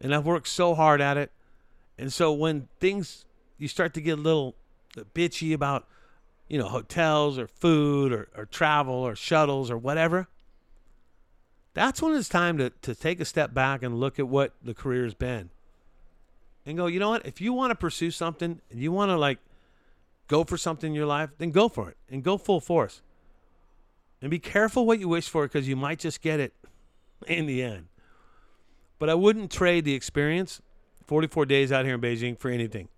And 0.00 0.14
I've 0.14 0.26
worked 0.26 0.48
so 0.48 0.74
hard 0.74 1.00
at 1.00 1.16
it. 1.16 1.30
And 1.98 2.12
so 2.12 2.32
when 2.32 2.68
things 2.78 3.24
you 3.58 3.68
start 3.68 3.94
to 3.94 4.00
get 4.00 4.18
a 4.18 4.22
little 4.22 4.54
bitchy 5.14 5.52
about, 5.52 5.86
you 6.48 6.58
know, 6.58 6.68
hotels 6.68 7.38
or 7.38 7.46
food 7.46 8.12
or, 8.12 8.28
or 8.36 8.46
travel 8.46 8.94
or 8.94 9.14
shuttles 9.14 9.70
or 9.70 9.78
whatever, 9.78 10.28
that's 11.74 12.02
when 12.02 12.14
it's 12.14 12.28
time 12.28 12.58
to, 12.58 12.70
to 12.82 12.94
take 12.94 13.20
a 13.20 13.24
step 13.24 13.54
back 13.54 13.82
and 13.82 14.00
look 14.00 14.18
at 14.18 14.26
what 14.26 14.54
the 14.62 14.74
career 14.74 15.04
has 15.04 15.14
been. 15.14 15.50
And 16.66 16.76
go, 16.76 16.86
you 16.86 16.98
know 16.98 17.10
what? 17.10 17.26
If 17.26 17.40
you 17.40 17.52
want 17.52 17.70
to 17.70 17.74
pursue 17.74 18.10
something 18.10 18.60
and 18.70 18.80
you 18.80 18.92
want 18.92 19.10
to 19.10 19.16
like 19.16 19.38
go 20.26 20.44
for 20.44 20.56
something 20.56 20.90
in 20.90 20.94
your 20.94 21.06
life, 21.06 21.30
then 21.38 21.50
go 21.50 21.68
for 21.68 21.90
it 21.90 21.96
and 22.08 22.22
go 22.22 22.36
full 22.36 22.60
force. 22.60 23.02
And 24.20 24.30
be 24.30 24.38
careful 24.38 24.86
what 24.86 24.98
you 24.98 25.08
wish 25.08 25.28
for 25.28 25.44
because 25.44 25.68
you 25.68 25.76
might 25.76 25.98
just 25.98 26.20
get 26.20 26.40
it 26.40 26.52
in 27.26 27.46
the 27.46 27.62
end. 27.62 27.86
But 28.98 29.08
I 29.08 29.14
wouldn't 29.14 29.50
trade 29.50 29.84
the 29.84 29.94
experience, 29.94 30.60
44 31.06 31.46
days 31.46 31.72
out 31.72 31.86
here 31.86 31.94
in 31.94 32.00
Beijing, 32.00 32.38
for 32.38 32.50
anything. 32.50 32.88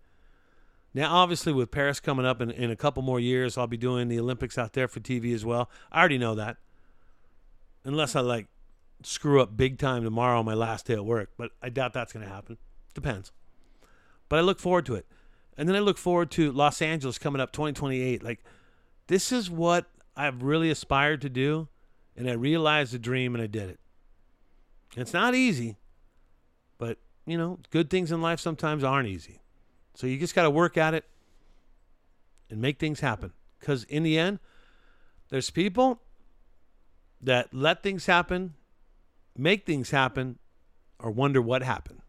Now, 0.95 1.15
obviously, 1.15 1.53
with 1.53 1.71
Paris 1.71 2.01
coming 2.01 2.27
up 2.27 2.41
in, 2.41 2.51
in 2.51 2.71
a 2.71 2.77
couple 2.77 3.03
more 3.03 3.21
years, 3.21 3.57
I'll 3.57 3.67
be 3.67 3.77
doing 3.77 4.09
the 4.09 4.19
Olympics 4.19 4.59
out 4.59 4.75
there 4.75 4.89
for 4.89 5.01
TV 5.01 5.33
as 5.35 5.45
well. 5.45 5.71
I 5.91 6.01
already 6.01 6.19
know 6.19 6.35
that. 6.35 6.59
Unless 7.85 8.15
I 8.15 8.21
like 8.21 8.49
screw 9.03 9.41
up 9.41 9.57
big 9.57 9.79
time 9.79 10.05
tomorrow 10.05 10.39
on 10.39 10.45
my 10.45 10.55
last 10.55 10.87
day 10.87 10.95
at 10.95 11.05
work, 11.05 11.31
but 11.37 11.51
I 11.63 11.69
doubt 11.69 11.93
that's 11.93 12.13
going 12.13 12.25
to 12.27 12.33
happen. 12.33 12.59
Depends. 12.95 13.33
But 14.29 14.39
I 14.39 14.43
look 14.43 14.61
forward 14.61 14.87
to 14.87 14.95
it. 14.95 15.07
And 15.57 15.69
then 15.69 15.77
I 15.77 15.81
look 15.81 15.99
forward 15.99 16.31
to 16.33 16.53
Los 16.53 16.81
Angeles 16.81 17.19
coming 17.19 17.41
up 17.41 17.53
2028. 17.53 18.23
Like, 18.23 18.45
this 19.07 19.33
is 19.33 19.51
what 19.51 19.87
I've 20.16 20.42
really 20.42 20.70
aspired 20.70 21.20
to 21.22 21.29
do. 21.29 21.68
And 22.16 22.29
I 22.29 22.35
realized 22.35 22.92
the 22.92 22.98
dream 22.98 23.35
and 23.35 23.42
I 23.42 23.46
did 23.46 23.70
it. 23.70 23.81
It's 24.94 25.14
not 25.14 25.35
easy, 25.35 25.79
but, 26.77 26.98
you 27.25 27.38
know, 27.38 27.59
good 27.70 27.88
things 27.88 28.12
in 28.12 28.20
life 28.20 28.38
sometimes 28.38 28.85
aren't 28.85 29.09
easy. 29.09 29.40
So 29.94 30.07
you 30.07 30.18
just 30.18 30.35
got 30.35 30.42
to 30.42 30.51
work 30.51 30.77
at 30.77 30.92
it 30.92 31.07
and 32.51 32.61
make 32.61 32.79
things 32.79 33.01
happen. 33.01 33.33
Because 33.59 33.85
in 33.85 34.03
the 34.03 34.18
end, 34.18 34.40
there's 35.31 35.48
people 35.48 36.03
that 37.22 37.55
let 37.55 37.83
things 37.83 38.05
happen, 38.05 38.55
make 39.35 39.64
things 39.64 39.90
happen, 39.90 40.38
or 40.98 41.11
wonder 41.11 41.40
what 41.40 41.62
happened. 41.62 42.03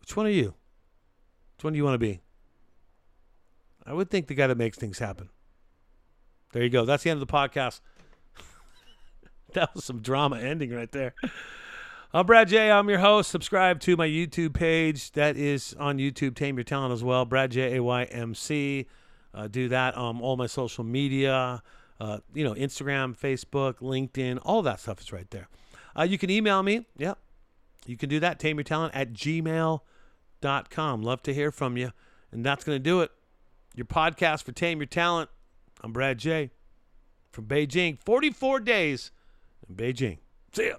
Which 0.00 0.16
one 0.16 0.24
are 0.24 0.30
you? 0.30 0.54
Which 1.56 1.64
one 1.64 1.74
do 1.74 1.76
you 1.76 1.84
want 1.84 1.94
to 1.94 1.98
be? 1.98 2.20
I 3.84 3.92
would 3.92 4.08
think 4.08 4.28
the 4.28 4.34
guy 4.34 4.46
that 4.46 4.56
makes 4.56 4.78
things 4.78 4.98
happen. 4.98 5.28
There 6.52 6.62
you 6.62 6.70
go. 6.70 6.84
That's 6.84 7.04
the 7.04 7.10
end 7.10 7.22
of 7.22 7.26
the 7.26 7.32
podcast. 7.32 7.80
that 9.52 9.74
was 9.74 9.84
some 9.84 10.00
drama 10.00 10.38
ending 10.38 10.70
right 10.70 10.90
there. 10.90 11.14
I'm 12.12 12.26
Brad 12.26 12.48
J. 12.48 12.72
I'm 12.72 12.88
your 12.88 12.98
host. 12.98 13.30
Subscribe 13.30 13.78
to 13.80 13.96
my 13.96 14.08
YouTube 14.08 14.52
page. 14.52 15.12
That 15.12 15.36
is 15.36 15.76
on 15.78 15.98
YouTube. 15.98 16.34
Tame 16.34 16.56
Your 16.56 16.64
Talent 16.64 16.92
as 16.92 17.04
well. 17.04 17.24
Brad 17.24 17.52
J. 17.52 17.76
A. 17.76 17.82
Y. 17.82 18.02
M. 18.04 18.34
C. 18.34 18.88
Uh, 19.32 19.46
do 19.46 19.68
that 19.68 19.94
on 19.94 20.20
all 20.20 20.36
my 20.36 20.48
social 20.48 20.82
media. 20.82 21.62
Uh, 22.00 22.18
you 22.34 22.42
know, 22.42 22.54
Instagram, 22.54 23.16
Facebook, 23.16 23.74
LinkedIn, 23.74 24.40
all 24.42 24.62
that 24.62 24.80
stuff 24.80 25.00
is 25.00 25.12
right 25.12 25.30
there. 25.30 25.48
Uh, 25.96 26.02
you 26.02 26.18
can 26.18 26.30
email 26.30 26.62
me. 26.64 26.86
Yep. 26.96 27.16
You 27.86 27.96
can 27.96 28.08
do 28.08 28.18
that. 28.20 28.40
Tame 28.40 28.56
Your 28.56 28.64
Talent 28.64 28.94
at 28.94 29.12
gmail.com. 29.12 31.02
Love 31.02 31.22
to 31.22 31.34
hear 31.34 31.52
from 31.52 31.76
you. 31.76 31.92
And 32.32 32.44
that's 32.44 32.64
going 32.64 32.76
to 32.76 32.82
do 32.82 33.02
it. 33.02 33.12
Your 33.76 33.86
podcast 33.86 34.42
for 34.42 34.52
Tame 34.52 34.78
Your 34.78 34.86
Talent. 34.86 35.30
I'm 35.82 35.92
Brad 35.92 36.18
J. 36.18 36.50
from 37.32 37.46
Beijing. 37.46 37.98
44 38.04 38.60
days 38.60 39.10
in 39.68 39.74
Beijing. 39.74 40.18
See 40.52 40.68
ya. 40.68 40.74